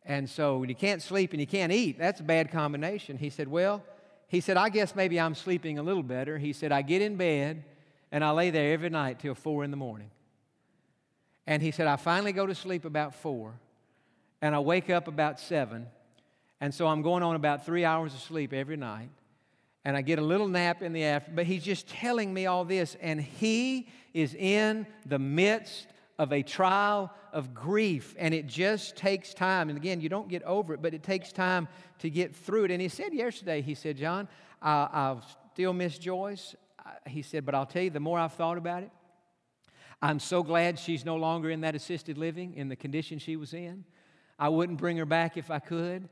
And 0.05 0.29
so 0.29 0.59
when 0.59 0.69
you 0.69 0.75
can't 0.75 1.01
sleep 1.01 1.31
and 1.31 1.41
you 1.41 1.47
can't 1.47 1.71
eat, 1.71 1.97
that's 1.97 2.19
a 2.19 2.23
bad 2.23 2.51
combination. 2.51 3.17
He 3.17 3.31
said, 3.31 3.47
Well, 3.47 3.83
he 4.27 4.41
said, 4.41 4.57
I 4.57 4.69
guess 4.69 4.95
maybe 4.95 5.19
I'm 5.19 5.33
sleeping 5.33 5.79
a 5.79 5.83
little 5.83 6.03
better. 6.03 6.37
He 6.37 6.53
said, 6.53 6.71
I 6.71 6.83
get 6.83 7.01
in 7.01 7.15
bed 7.15 7.63
and 8.11 8.23
I 8.23 8.29
lay 8.29 8.51
there 8.51 8.73
every 8.73 8.91
night 8.91 9.19
till 9.19 9.33
four 9.33 9.63
in 9.63 9.71
the 9.71 9.77
morning. 9.77 10.11
And 11.49 11.63
he 11.63 11.71
said, 11.71 11.87
I 11.87 11.95
finally 11.95 12.31
go 12.31 12.45
to 12.45 12.53
sleep 12.53 12.85
about 12.85 13.15
four, 13.15 13.59
and 14.39 14.53
I 14.53 14.59
wake 14.59 14.91
up 14.91 15.07
about 15.07 15.39
seven. 15.39 15.87
And 16.61 16.71
so 16.71 16.85
I'm 16.85 17.01
going 17.01 17.23
on 17.23 17.35
about 17.35 17.65
three 17.65 17.83
hours 17.83 18.13
of 18.13 18.19
sleep 18.19 18.53
every 18.53 18.77
night. 18.77 19.09
And 19.83 19.97
I 19.97 20.01
get 20.01 20.19
a 20.19 20.21
little 20.21 20.47
nap 20.47 20.83
in 20.83 20.93
the 20.93 21.03
afternoon. 21.03 21.37
But 21.37 21.45
he's 21.47 21.63
just 21.63 21.87
telling 21.87 22.31
me 22.31 22.45
all 22.45 22.65
this. 22.65 22.95
And 23.01 23.19
he 23.19 23.87
is 24.13 24.35
in 24.35 24.85
the 25.07 25.17
midst 25.17 25.87
of 26.19 26.31
a 26.31 26.43
trial 26.43 27.11
of 27.33 27.55
grief. 27.55 28.13
And 28.19 28.33
it 28.33 28.45
just 28.45 28.95
takes 28.95 29.33
time. 29.33 29.69
And 29.69 29.77
again, 29.77 30.01
you 30.01 30.09
don't 30.09 30.27
get 30.27 30.43
over 30.43 30.75
it, 30.75 30.83
but 30.83 30.93
it 30.93 31.01
takes 31.01 31.31
time 31.31 31.67
to 31.99 32.11
get 32.11 32.35
through 32.35 32.65
it. 32.65 32.71
And 32.71 32.81
he 32.81 32.89
said 32.89 33.11
yesterday, 33.11 33.61
he 33.61 33.73
said, 33.73 33.97
Jon, 33.97 34.27
I, 34.61 34.71
I 34.71 35.17
still 35.53 35.73
miss 35.73 35.97
Joyce. 35.97 36.55
He 37.07 37.23
said, 37.23 37.43
but 37.43 37.55
I'll 37.55 37.65
tell 37.65 37.81
you, 37.81 37.89
the 37.89 37.99
more 37.99 38.19
I've 38.19 38.33
thought 38.33 38.59
about 38.59 38.83
it, 38.83 38.91
I'm 40.01 40.19
so 40.19 40.43
glad 40.43 40.79
she's 40.79 41.03
no 41.03 41.17
longer 41.17 41.49
in 41.49 41.61
that 41.61 41.75
assisted 41.75 42.17
living 42.17 42.53
in 42.55 42.69
the 42.69 42.75
condition 42.75 43.19
she 43.19 43.35
was 43.35 43.53
in. 43.53 43.83
I 44.37 44.49
wouldn't 44.49 44.77
bring 44.77 44.97
her 44.97 45.05
back 45.05 45.35
if 45.35 45.51
I 45.51 45.59
could. 45.59 46.07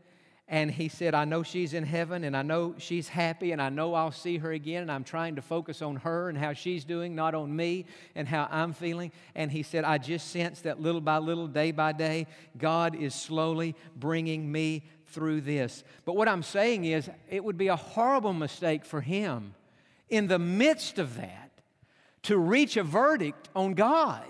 And 0.50 0.72
he 0.72 0.88
said, 0.88 1.14
I 1.14 1.26
know 1.26 1.44
she's 1.44 1.74
in 1.74 1.84
heaven 1.84 2.24
and 2.24 2.36
I 2.36 2.42
know 2.42 2.76
she's 2.78 3.10
happy 3.10 3.52
and 3.52 3.62
I 3.62 3.68
know 3.68 3.94
I'll 3.94 4.14
see 4.14 4.38
her 4.38 4.52
again. 4.52 4.82
And 4.82 4.92
I'm 4.92 5.04
trying 5.04 5.36
to 5.36 5.42
focus 5.42 5.82
on 5.82 5.98
her 5.98 6.30
and 6.30 6.38
how 6.38 6.54
she's 6.54 6.86
doing, 6.86 7.16
not 7.16 7.36
on 7.36 7.54
me 7.54 7.86
and 8.16 8.28
how 8.28 8.48
I'm 8.50 8.72
feeling. 8.72 9.12
And 9.36 9.52
he 9.52 9.62
said, 9.62 9.84
I 9.84 9.98
just 9.98 10.32
sense 10.32 10.62
that 10.62 10.82
little 10.82 11.02
by 11.02 11.18
little, 11.18 11.48
day 11.48 11.72
by 11.72 11.92
day, 11.92 12.28
God 12.58 12.96
is 12.96 13.14
slowly 13.14 13.76
bringing 13.98 14.50
me 14.50 14.84
through 15.08 15.42
this. 15.42 15.84
But 16.06 16.16
what 16.16 16.30
I'm 16.30 16.44
saying 16.44 16.86
is, 16.86 17.10
it 17.30 17.44
would 17.44 17.58
be 17.58 17.68
a 17.68 17.76
horrible 17.76 18.34
mistake 18.34 18.86
for 18.86 19.02
him 19.02 19.54
in 20.10 20.28
the 20.28 20.40
midst 20.40 20.98
of 20.98 21.18
that 21.18 21.47
to 22.28 22.38
reach 22.38 22.76
a 22.76 22.84
verdict 22.84 23.48
on 23.56 23.74
God 23.74 24.24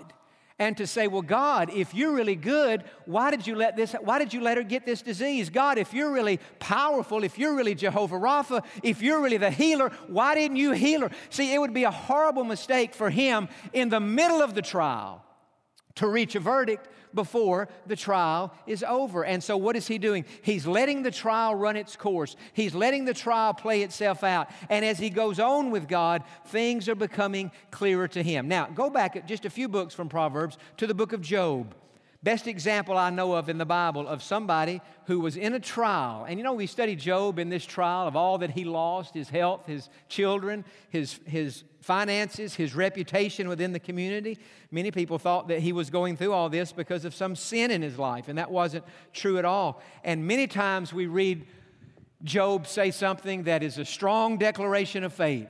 and 0.60 0.76
to 0.76 0.86
say, 0.86 1.08
well, 1.08 1.22
God, 1.22 1.68
if 1.70 1.94
you're 1.94 2.12
really 2.12 2.36
good, 2.36 2.84
why 3.06 3.30
did 3.30 3.44
you 3.46 3.56
let 3.56 3.76
this, 3.76 3.92
why 4.00 4.18
did 4.18 4.32
you 4.32 4.40
let 4.40 4.56
her 4.56 4.62
get 4.62 4.86
this 4.86 5.02
disease? 5.02 5.50
God, 5.50 5.78
if 5.78 5.92
you're 5.92 6.12
really 6.12 6.38
powerful, 6.60 7.24
if 7.24 7.38
you're 7.38 7.56
really 7.56 7.74
Jehovah 7.74 8.16
Rapha, 8.16 8.64
if 8.84 9.02
you're 9.02 9.20
really 9.20 9.36
the 9.36 9.50
healer, 9.50 9.90
why 10.06 10.36
didn't 10.36 10.56
you 10.56 10.72
heal 10.72 11.02
her? 11.02 11.10
See, 11.30 11.52
it 11.52 11.58
would 11.58 11.74
be 11.74 11.84
a 11.84 11.90
horrible 11.90 12.44
mistake 12.44 12.94
for 12.94 13.10
him 13.10 13.48
in 13.72 13.88
the 13.88 14.00
middle 14.00 14.42
of 14.42 14.54
the 14.54 14.62
trial 14.62 15.24
to 15.98 16.06
reach 16.06 16.36
a 16.36 16.40
verdict 16.40 16.88
before 17.12 17.68
the 17.86 17.96
trial 17.96 18.52
is 18.66 18.84
over. 18.84 19.24
And 19.24 19.42
so, 19.42 19.56
what 19.56 19.74
is 19.74 19.88
he 19.88 19.98
doing? 19.98 20.24
He's 20.42 20.64
letting 20.64 21.02
the 21.02 21.10
trial 21.10 21.56
run 21.56 21.76
its 21.76 21.96
course, 21.96 22.36
he's 22.52 22.74
letting 22.74 23.04
the 23.04 23.14
trial 23.14 23.52
play 23.52 23.82
itself 23.82 24.22
out. 24.22 24.48
And 24.70 24.84
as 24.84 24.98
he 24.98 25.10
goes 25.10 25.40
on 25.40 25.70
with 25.70 25.88
God, 25.88 26.22
things 26.46 26.88
are 26.88 26.94
becoming 26.94 27.50
clearer 27.70 28.06
to 28.08 28.22
him. 28.22 28.46
Now, 28.46 28.66
go 28.66 28.90
back 28.90 29.26
just 29.26 29.44
a 29.44 29.50
few 29.50 29.68
books 29.68 29.92
from 29.92 30.08
Proverbs 30.08 30.56
to 30.76 30.86
the 30.86 30.94
book 30.94 31.12
of 31.12 31.20
Job. 31.20 31.74
Best 32.20 32.48
example 32.48 32.98
I 32.98 33.10
know 33.10 33.34
of 33.34 33.48
in 33.48 33.58
the 33.58 33.64
Bible 33.64 34.08
of 34.08 34.24
somebody 34.24 34.80
who 35.04 35.20
was 35.20 35.36
in 35.36 35.54
a 35.54 35.60
trial. 35.60 36.24
And 36.28 36.36
you 36.36 36.42
know, 36.42 36.52
we 36.52 36.66
study 36.66 36.96
Job 36.96 37.38
in 37.38 37.48
this 37.48 37.64
trial 37.64 38.08
of 38.08 38.16
all 38.16 38.38
that 38.38 38.50
he 38.50 38.64
lost 38.64 39.14
his 39.14 39.28
health, 39.28 39.66
his 39.66 39.88
children, 40.08 40.64
his, 40.90 41.20
his 41.26 41.62
finances, 41.80 42.56
his 42.56 42.74
reputation 42.74 43.48
within 43.48 43.72
the 43.72 43.78
community. 43.78 44.36
Many 44.72 44.90
people 44.90 45.18
thought 45.18 45.46
that 45.46 45.60
he 45.60 45.72
was 45.72 45.90
going 45.90 46.16
through 46.16 46.32
all 46.32 46.48
this 46.48 46.72
because 46.72 47.04
of 47.04 47.14
some 47.14 47.36
sin 47.36 47.70
in 47.70 47.82
his 47.82 48.00
life, 48.00 48.26
and 48.26 48.36
that 48.36 48.50
wasn't 48.50 48.84
true 49.12 49.38
at 49.38 49.44
all. 49.44 49.80
And 50.02 50.26
many 50.26 50.48
times 50.48 50.92
we 50.92 51.06
read 51.06 51.46
Job 52.24 52.66
say 52.66 52.90
something 52.90 53.44
that 53.44 53.62
is 53.62 53.78
a 53.78 53.84
strong 53.84 54.38
declaration 54.38 55.04
of 55.04 55.12
faith. 55.12 55.48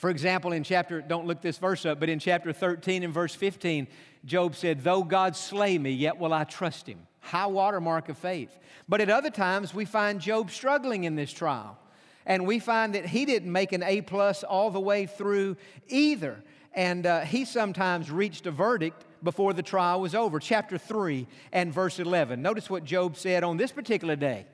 For 0.00 0.08
example, 0.08 0.52
in 0.52 0.64
chapter, 0.64 1.02
don't 1.02 1.26
look 1.26 1.42
this 1.42 1.58
verse 1.58 1.84
up, 1.84 2.00
but 2.00 2.08
in 2.08 2.18
chapter 2.18 2.54
13 2.54 3.02
and 3.02 3.12
verse 3.12 3.34
15, 3.34 3.86
Job 4.24 4.56
said, 4.56 4.82
Though 4.82 5.02
God 5.02 5.36
slay 5.36 5.76
me, 5.76 5.90
yet 5.90 6.16
will 6.16 6.32
I 6.32 6.44
trust 6.44 6.86
him. 6.86 7.00
High 7.20 7.48
watermark 7.48 8.08
of 8.08 8.16
faith. 8.16 8.48
But 8.88 9.02
at 9.02 9.10
other 9.10 9.28
times, 9.28 9.74
we 9.74 9.84
find 9.84 10.18
Job 10.18 10.50
struggling 10.50 11.04
in 11.04 11.16
this 11.16 11.30
trial. 11.30 11.76
And 12.24 12.46
we 12.46 12.60
find 12.60 12.94
that 12.94 13.04
he 13.04 13.26
didn't 13.26 13.52
make 13.52 13.72
an 13.72 13.82
A 13.82 14.00
plus 14.00 14.42
all 14.42 14.70
the 14.70 14.80
way 14.80 15.04
through 15.04 15.58
either. 15.88 16.42
And 16.72 17.04
uh, 17.04 17.20
he 17.20 17.44
sometimes 17.44 18.10
reached 18.10 18.46
a 18.46 18.50
verdict 18.50 19.04
before 19.22 19.52
the 19.52 19.62
trial 19.62 20.00
was 20.00 20.14
over. 20.14 20.40
Chapter 20.40 20.78
3 20.78 21.26
and 21.52 21.74
verse 21.74 21.98
11. 21.98 22.40
Notice 22.40 22.70
what 22.70 22.84
Job 22.84 23.18
said 23.18 23.44
on 23.44 23.58
this 23.58 23.70
particular 23.70 24.16
day. 24.16 24.46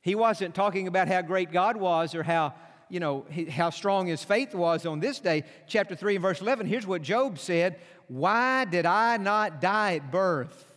He 0.00 0.14
wasn't 0.14 0.54
talking 0.54 0.88
about 0.88 1.08
how 1.08 1.20
great 1.20 1.52
God 1.52 1.76
was 1.76 2.14
or 2.14 2.22
how 2.22 2.54
you 2.88 3.00
know, 3.00 3.26
how 3.50 3.70
strong 3.70 4.06
his 4.06 4.22
faith 4.22 4.54
was 4.54 4.86
on 4.86 5.00
this 5.00 5.18
day. 5.18 5.44
Chapter 5.66 5.94
3 5.94 6.16
and 6.16 6.22
verse 6.22 6.40
11, 6.40 6.66
here's 6.66 6.86
what 6.86 7.02
Job 7.02 7.38
said 7.38 7.78
Why 8.08 8.64
did 8.64 8.86
I 8.86 9.16
not 9.16 9.60
die 9.60 9.96
at 9.96 10.10
birth? 10.10 10.70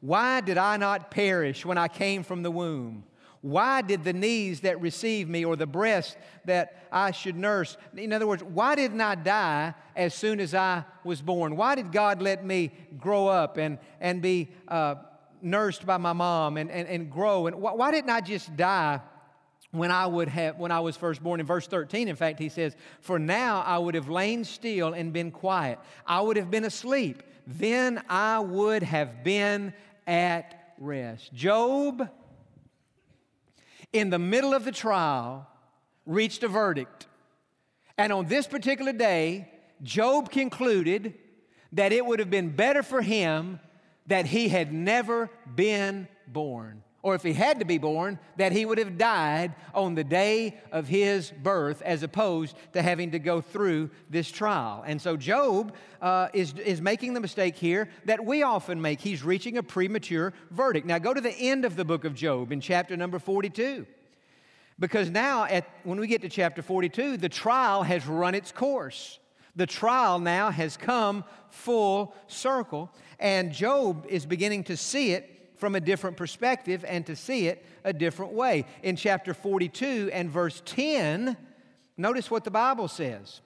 Why 0.00 0.40
did 0.40 0.56
I 0.56 0.76
not 0.76 1.10
perish 1.10 1.64
when 1.64 1.78
I 1.78 1.88
came 1.88 2.22
from 2.22 2.42
the 2.42 2.50
womb? 2.50 3.04
Why 3.42 3.80
did 3.80 4.04
the 4.04 4.12
knees 4.12 4.60
that 4.60 4.80
received 4.80 5.30
me 5.30 5.44
or 5.44 5.56
the 5.56 5.66
breast 5.66 6.16
that 6.44 6.86
I 6.92 7.10
should 7.10 7.36
nurse? 7.36 7.76
In 7.96 8.12
other 8.12 8.26
words, 8.26 8.42
why 8.42 8.74
didn't 8.74 9.00
I 9.00 9.14
die 9.14 9.74
as 9.96 10.14
soon 10.14 10.40
as 10.40 10.54
I 10.54 10.84
was 11.04 11.22
born? 11.22 11.56
Why 11.56 11.74
did 11.74 11.90
God 11.90 12.20
let 12.20 12.44
me 12.44 12.70
grow 12.98 13.28
up 13.28 13.56
and, 13.56 13.78
and 13.98 14.20
be 14.20 14.50
uh, 14.68 14.96
nursed 15.40 15.86
by 15.86 15.96
my 15.96 16.12
mom 16.12 16.58
and, 16.58 16.70
and, 16.70 16.86
and 16.86 17.10
grow? 17.10 17.46
And 17.46 17.56
why, 17.56 17.72
why 17.72 17.90
didn't 17.90 18.10
I 18.10 18.20
just 18.20 18.54
die 18.56 19.00
when 19.72 19.90
I 19.90 20.06
would 20.06 20.28
have 20.28 20.58
when 20.58 20.72
I 20.72 20.80
was 20.80 20.96
first 20.96 21.22
born. 21.22 21.40
In 21.40 21.46
verse 21.46 21.66
13 21.66 22.08
in 22.08 22.16
fact 22.16 22.38
he 22.38 22.48
says 22.48 22.76
for 23.00 23.18
now 23.18 23.62
I 23.62 23.78
would 23.78 23.94
have 23.94 24.08
lain 24.08 24.44
still 24.44 24.92
and 24.92 25.12
been 25.12 25.30
quiet. 25.30 25.78
I 26.06 26.20
would 26.20 26.36
have 26.36 26.50
been 26.50 26.64
asleep. 26.64 27.22
Then 27.46 28.02
I 28.08 28.40
would 28.40 28.82
have 28.82 29.24
been 29.24 29.72
at 30.06 30.74
rest. 30.78 31.32
Job 31.32 32.08
in 33.92 34.10
the 34.10 34.18
middle 34.18 34.54
of 34.54 34.64
the 34.64 34.72
trial 34.72 35.48
reached 36.06 36.42
a 36.42 36.48
verdict. 36.48 37.06
And 37.98 38.12
on 38.12 38.26
this 38.26 38.46
particular 38.46 38.92
day 38.92 39.48
Job 39.82 40.30
concluded 40.30 41.14
that 41.72 41.92
it 41.92 42.04
would 42.04 42.18
have 42.18 42.30
been 42.30 42.50
better 42.50 42.82
for 42.82 43.00
him 43.00 43.60
that 44.06 44.26
he 44.26 44.48
had 44.48 44.72
never 44.72 45.30
been 45.54 46.08
born 46.26 46.82
or 47.02 47.14
if 47.14 47.22
he 47.22 47.32
had 47.32 47.58
to 47.60 47.64
be 47.64 47.78
born, 47.78 48.18
that 48.36 48.52
he 48.52 48.66
would 48.66 48.78
have 48.78 48.98
died 48.98 49.54
on 49.74 49.94
the 49.94 50.04
day 50.04 50.60
of 50.70 50.86
his 50.86 51.30
birth 51.30 51.80
as 51.82 52.02
opposed 52.02 52.54
to 52.74 52.82
having 52.82 53.12
to 53.12 53.18
go 53.18 53.40
through 53.40 53.90
this 54.10 54.30
trial. 54.30 54.84
And 54.86 55.00
so 55.00 55.16
Job 55.16 55.74
uh, 56.02 56.28
is, 56.34 56.52
is 56.54 56.80
making 56.80 57.14
the 57.14 57.20
mistake 57.20 57.56
here 57.56 57.88
that 58.04 58.24
we 58.24 58.42
often 58.42 58.82
make. 58.82 59.00
He's 59.00 59.22
reaching 59.22 59.56
a 59.56 59.62
premature 59.62 60.34
verdict. 60.50 60.86
Now 60.86 60.98
go 60.98 61.14
to 61.14 61.20
the 61.20 61.32
end 61.32 61.64
of 61.64 61.74
the 61.74 61.84
book 61.84 62.04
of 62.04 62.14
Job 62.14 62.52
in 62.52 62.60
chapter 62.60 62.96
number 62.96 63.18
42. 63.18 63.86
Because 64.78 65.10
now, 65.10 65.44
at, 65.44 65.68
when 65.84 66.00
we 66.00 66.06
get 66.06 66.22
to 66.22 66.28
chapter 66.28 66.62
42, 66.62 67.18
the 67.18 67.28
trial 67.28 67.82
has 67.82 68.06
run 68.06 68.34
its 68.34 68.50
course. 68.50 69.18
The 69.56 69.66
trial 69.66 70.18
now 70.18 70.50
has 70.50 70.76
come 70.76 71.24
full 71.50 72.14
circle, 72.28 72.90
and 73.18 73.52
Job 73.52 74.06
is 74.08 74.24
beginning 74.24 74.64
to 74.64 74.76
see 74.76 75.12
it 75.12 75.39
from 75.60 75.74
a 75.74 75.80
different 75.80 76.16
perspective 76.16 76.84
and 76.88 77.06
to 77.06 77.14
see 77.14 77.46
it 77.46 77.64
a 77.84 77.92
different 77.92 78.32
way. 78.32 78.64
In 78.82 78.96
chapter 78.96 79.34
42 79.34 80.10
and 80.12 80.30
verse 80.30 80.62
10, 80.64 81.36
notice 81.96 82.30
what 82.30 82.44
the 82.44 82.50
Bible 82.50 82.88
says. 82.88 83.42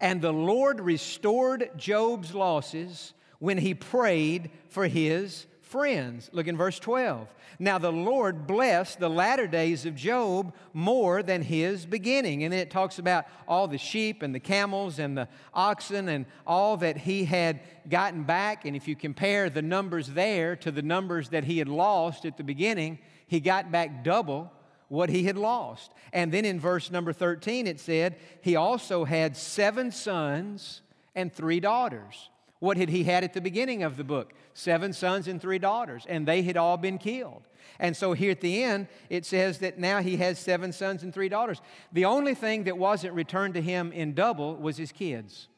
And 0.00 0.20
the 0.20 0.32
Lord 0.32 0.80
restored 0.80 1.70
Job's 1.76 2.34
losses 2.34 3.14
when 3.38 3.58
he 3.58 3.74
prayed 3.74 4.50
for 4.68 4.86
his 4.88 5.46
friends. 5.74 6.30
Look 6.32 6.46
in 6.46 6.56
verse 6.56 6.78
12. 6.78 7.26
Now 7.58 7.78
the 7.78 7.90
Lord 7.90 8.46
blessed 8.46 9.00
the 9.00 9.10
latter 9.10 9.48
days 9.48 9.86
of 9.86 9.96
Job 9.96 10.54
more 10.72 11.20
than 11.20 11.42
his 11.42 11.84
beginning. 11.84 12.44
And 12.44 12.52
then 12.52 12.60
it 12.60 12.70
talks 12.70 13.00
about 13.00 13.24
all 13.48 13.66
the 13.66 13.76
sheep 13.76 14.22
and 14.22 14.32
the 14.32 14.38
camels 14.38 15.00
and 15.00 15.18
the 15.18 15.26
oxen 15.52 16.08
and 16.08 16.26
all 16.46 16.76
that 16.76 16.96
he 16.96 17.24
had 17.24 17.58
gotten 17.88 18.22
back. 18.22 18.66
And 18.66 18.76
if 18.76 18.86
you 18.86 18.94
compare 18.94 19.50
the 19.50 19.62
numbers 19.62 20.06
there 20.06 20.54
to 20.54 20.70
the 20.70 20.80
numbers 20.80 21.30
that 21.30 21.42
he 21.42 21.58
had 21.58 21.66
lost 21.66 22.24
at 22.24 22.36
the 22.36 22.44
beginning, 22.44 23.00
he 23.26 23.40
got 23.40 23.72
back 23.72 24.04
double 24.04 24.52
what 24.86 25.10
he 25.10 25.24
had 25.24 25.36
lost. 25.36 25.90
And 26.12 26.30
then 26.30 26.44
in 26.44 26.60
verse 26.60 26.88
number 26.88 27.12
13, 27.12 27.66
it 27.66 27.80
said, 27.80 28.14
he 28.42 28.54
also 28.54 29.04
had 29.04 29.36
seven 29.36 29.90
sons 29.90 30.82
and 31.16 31.32
three 31.32 31.58
daughters. 31.58 32.30
What 32.64 32.78
had 32.78 32.88
he 32.88 33.04
had 33.04 33.24
at 33.24 33.34
the 33.34 33.42
beginning 33.42 33.82
of 33.82 33.98
the 33.98 34.04
book? 34.04 34.32
Seven 34.54 34.94
sons 34.94 35.28
and 35.28 35.38
three 35.38 35.58
daughters, 35.58 36.06
and 36.08 36.26
they 36.26 36.40
had 36.40 36.56
all 36.56 36.78
been 36.78 36.96
killed. 36.96 37.42
And 37.78 37.94
so 37.94 38.14
here 38.14 38.30
at 38.30 38.40
the 38.40 38.62
end, 38.62 38.88
it 39.10 39.26
says 39.26 39.58
that 39.58 39.78
now 39.78 40.00
he 40.00 40.16
has 40.16 40.38
seven 40.38 40.72
sons 40.72 41.02
and 41.02 41.12
three 41.12 41.28
daughters. 41.28 41.60
The 41.92 42.06
only 42.06 42.34
thing 42.34 42.64
that 42.64 42.78
wasn't 42.78 43.12
returned 43.12 43.52
to 43.52 43.60
him 43.60 43.92
in 43.92 44.14
double 44.14 44.56
was 44.56 44.78
his 44.78 44.92
kids. 44.92 45.48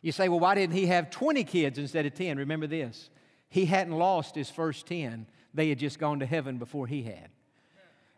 You 0.00 0.12
say, 0.12 0.28
well, 0.28 0.38
why 0.38 0.54
didn't 0.54 0.76
he 0.76 0.86
have 0.86 1.10
20 1.10 1.42
kids 1.42 1.76
instead 1.76 2.06
of 2.06 2.14
10? 2.14 2.38
Remember 2.38 2.68
this 2.68 3.10
he 3.48 3.64
hadn't 3.64 3.98
lost 3.98 4.36
his 4.36 4.48
first 4.48 4.86
10, 4.86 5.26
they 5.52 5.70
had 5.70 5.80
just 5.80 5.98
gone 5.98 6.20
to 6.20 6.26
heaven 6.26 6.56
before 6.56 6.86
he 6.86 7.02
had. 7.02 7.30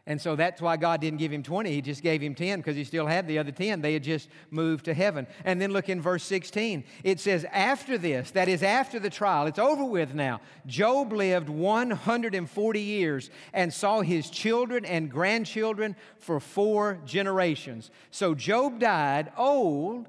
And 0.06 0.20
so 0.20 0.36
that's 0.36 0.60
why 0.60 0.76
God 0.76 1.00
didn't 1.00 1.18
give 1.18 1.32
him 1.32 1.42
20. 1.42 1.70
He 1.70 1.80
just 1.80 2.02
gave 2.02 2.20
him 2.22 2.34
10 2.34 2.58
because 2.58 2.76
he 2.76 2.84
still 2.84 3.06
had 3.06 3.26
the 3.26 3.38
other 3.38 3.50
10. 3.50 3.80
They 3.80 3.94
had 3.94 4.02
just 4.02 4.28
moved 4.50 4.84
to 4.84 4.92
heaven. 4.92 5.26
And 5.46 5.58
then 5.60 5.72
look 5.72 5.88
in 5.88 6.02
verse 6.02 6.22
16. 6.24 6.84
It 7.02 7.20
says, 7.20 7.46
After 7.50 7.96
this, 7.96 8.30
that 8.32 8.46
is 8.46 8.62
after 8.62 8.98
the 8.98 9.08
trial, 9.08 9.46
it's 9.46 9.58
over 9.58 9.84
with 9.84 10.12
now. 10.12 10.42
Job 10.66 11.12
lived 11.14 11.48
140 11.48 12.80
years 12.80 13.30
and 13.54 13.72
saw 13.72 14.02
his 14.02 14.28
children 14.28 14.84
and 14.84 15.10
grandchildren 15.10 15.96
for 16.18 16.38
four 16.38 17.00
generations. 17.06 17.90
So 18.10 18.34
Job 18.34 18.80
died 18.80 19.32
old 19.38 20.06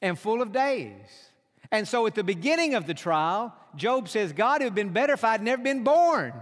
and 0.00 0.18
full 0.18 0.40
of 0.40 0.50
days. 0.50 1.28
And 1.70 1.86
so 1.86 2.06
at 2.06 2.14
the 2.14 2.24
beginning 2.24 2.74
of 2.74 2.86
the 2.86 2.94
trial, 2.94 3.54
Job 3.76 4.08
says, 4.08 4.32
God, 4.32 4.62
it 4.62 4.64
would 4.64 4.70
have 4.70 4.74
been 4.74 4.92
better 4.94 5.12
if 5.12 5.24
I'd 5.24 5.42
never 5.42 5.62
been 5.62 5.84
born. 5.84 6.32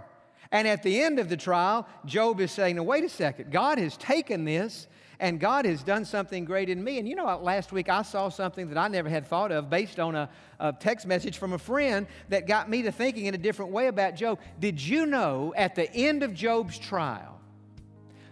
And 0.50 0.66
at 0.66 0.82
the 0.82 1.02
end 1.02 1.18
of 1.18 1.28
the 1.28 1.36
trial, 1.36 1.86
Job 2.06 2.40
is 2.40 2.50
saying, 2.50 2.76
now, 2.76 2.82
wait 2.82 3.04
a 3.04 3.08
second, 3.08 3.50
God 3.50 3.78
has 3.78 3.96
taken 3.96 4.44
this 4.44 4.86
and 5.20 5.40
God 5.40 5.64
has 5.64 5.82
done 5.82 6.04
something 6.04 6.44
great 6.44 6.68
in 6.68 6.82
me. 6.82 6.98
And 6.98 7.08
you 7.08 7.16
know, 7.16 7.38
last 7.38 7.72
week 7.72 7.88
I 7.88 8.02
saw 8.02 8.28
something 8.28 8.68
that 8.68 8.78
I 8.78 8.88
never 8.88 9.08
had 9.08 9.26
thought 9.26 9.50
of 9.50 9.68
based 9.68 9.98
on 9.98 10.14
a, 10.14 10.30
a, 10.60 10.72
text 10.72 11.06
message 11.06 11.38
from 11.38 11.52
a 11.52 11.58
friend 11.58 12.06
that 12.28 12.46
got 12.46 12.70
me 12.70 12.82
to 12.82 12.92
thinking 12.92 13.26
in 13.26 13.34
a 13.34 13.38
different 13.38 13.72
way 13.72 13.88
about 13.88 14.14
Job. 14.14 14.38
Did 14.60 14.80
you 14.80 15.06
know 15.06 15.52
at 15.56 15.74
the 15.74 15.92
end 15.92 16.22
of 16.22 16.34
Job's 16.34 16.78
trial, 16.78 17.40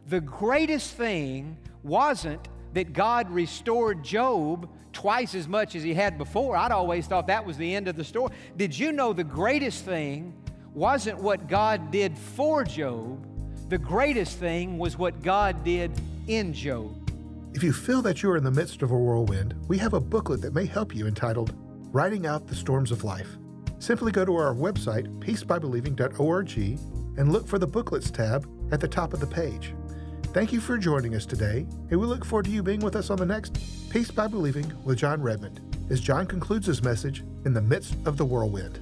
the 0.09 0.21
greatest 0.21 0.95
thing 0.95 1.57
wasn't 1.83 2.49
that 2.75 2.93
God 2.93 3.31
restored 3.31 4.05
Job 4.05 4.69
twice 4.93 5.35
as 5.35 5.49
much 5.49 5.75
as 5.75 5.83
he 5.83 5.93
had 5.93 6.17
before? 6.19 6.57
I'd 6.57 6.73
always 6.73 7.07
thought 7.07 7.27
that 7.27 7.45
was 7.45 7.57
the 7.57 7.75
end 7.75 7.89
of 7.89 7.97
the 7.97 8.05
story. 8.05 8.33
Did 8.57 8.79
you 8.79 8.93
know 8.93 9.13
the 9.13 9.25
greatest 9.25 9.85
thing? 9.85 10.35
Wasn't 10.77 11.19
what 11.19 11.49
God 11.49 11.91
did 11.91 12.19
for 12.19 12.63
Job, 12.63 13.27
the 13.71 13.79
greatest 13.79 14.37
thing 14.37 14.77
was 14.77 14.99
what 14.99 15.23
God 15.23 15.65
did 15.65 15.91
in 16.29 16.53
Job. 16.53 16.95
If 17.55 17.63
you 17.63 17.73
feel 17.73 18.03
that 18.03 18.23
you 18.23 18.31
are 18.31 18.37
in 18.37 18.45
the 18.45 18.51
midst 18.51 18.83
of 18.83 18.91
a 18.91 18.95
whirlwind, 18.95 19.55
we 19.69 19.79
have 19.79 19.95
a 19.95 20.01
booklet 20.01 20.43
that 20.43 20.53
may 20.53 20.67
help 20.67 20.95
you 20.95 21.07
entitled 21.07 21.55
Riding 21.95 22.27
Out 22.27 22.47
the 22.47 22.55
Storms 22.55 22.93
of 22.93 23.05
Life. 23.05 23.39
Simply 23.79 24.13
go 24.13 24.27
to 24.27 24.37
our 24.37 24.55
website, 24.55 25.09
peacebybelieving.org, 25.21 26.59
and 27.19 27.33
look 27.33 27.47
for 27.49 27.59
the 27.59 27.67
Booklets 27.67 28.11
tab 28.11 28.47
at 28.71 28.79
the 28.79 28.87
top 28.87 29.15
of 29.15 29.21
the 29.21 29.27
page. 29.27 29.73
Thank 30.35 30.53
you 30.53 30.61
for 30.61 30.77
joining 30.77 31.15
us 31.15 31.25
today, 31.25 31.67
and 31.91 31.99
we 31.99 32.07
look 32.07 32.23
forward 32.23 32.45
to 32.45 32.51
you 32.51 32.63
being 32.63 32.81
with 32.81 32.97
us 32.97 33.09
on 33.09 33.17
the 33.17 33.25
next 33.25 33.59
Peace 33.89 34.11
by 34.11 34.27
Believing 34.27 34.71
with 34.85 34.99
Jon 34.99 35.23
Redmond. 35.23 35.63
as 35.89 36.03
Jon 36.03 36.27
concludes 36.27 36.67
his 36.67 36.83
message 36.83 37.25
in 37.47 37.55
the 37.55 37.63
midst 37.63 37.97
of 38.05 38.19
the 38.19 38.27
whirlwind. 38.27 38.79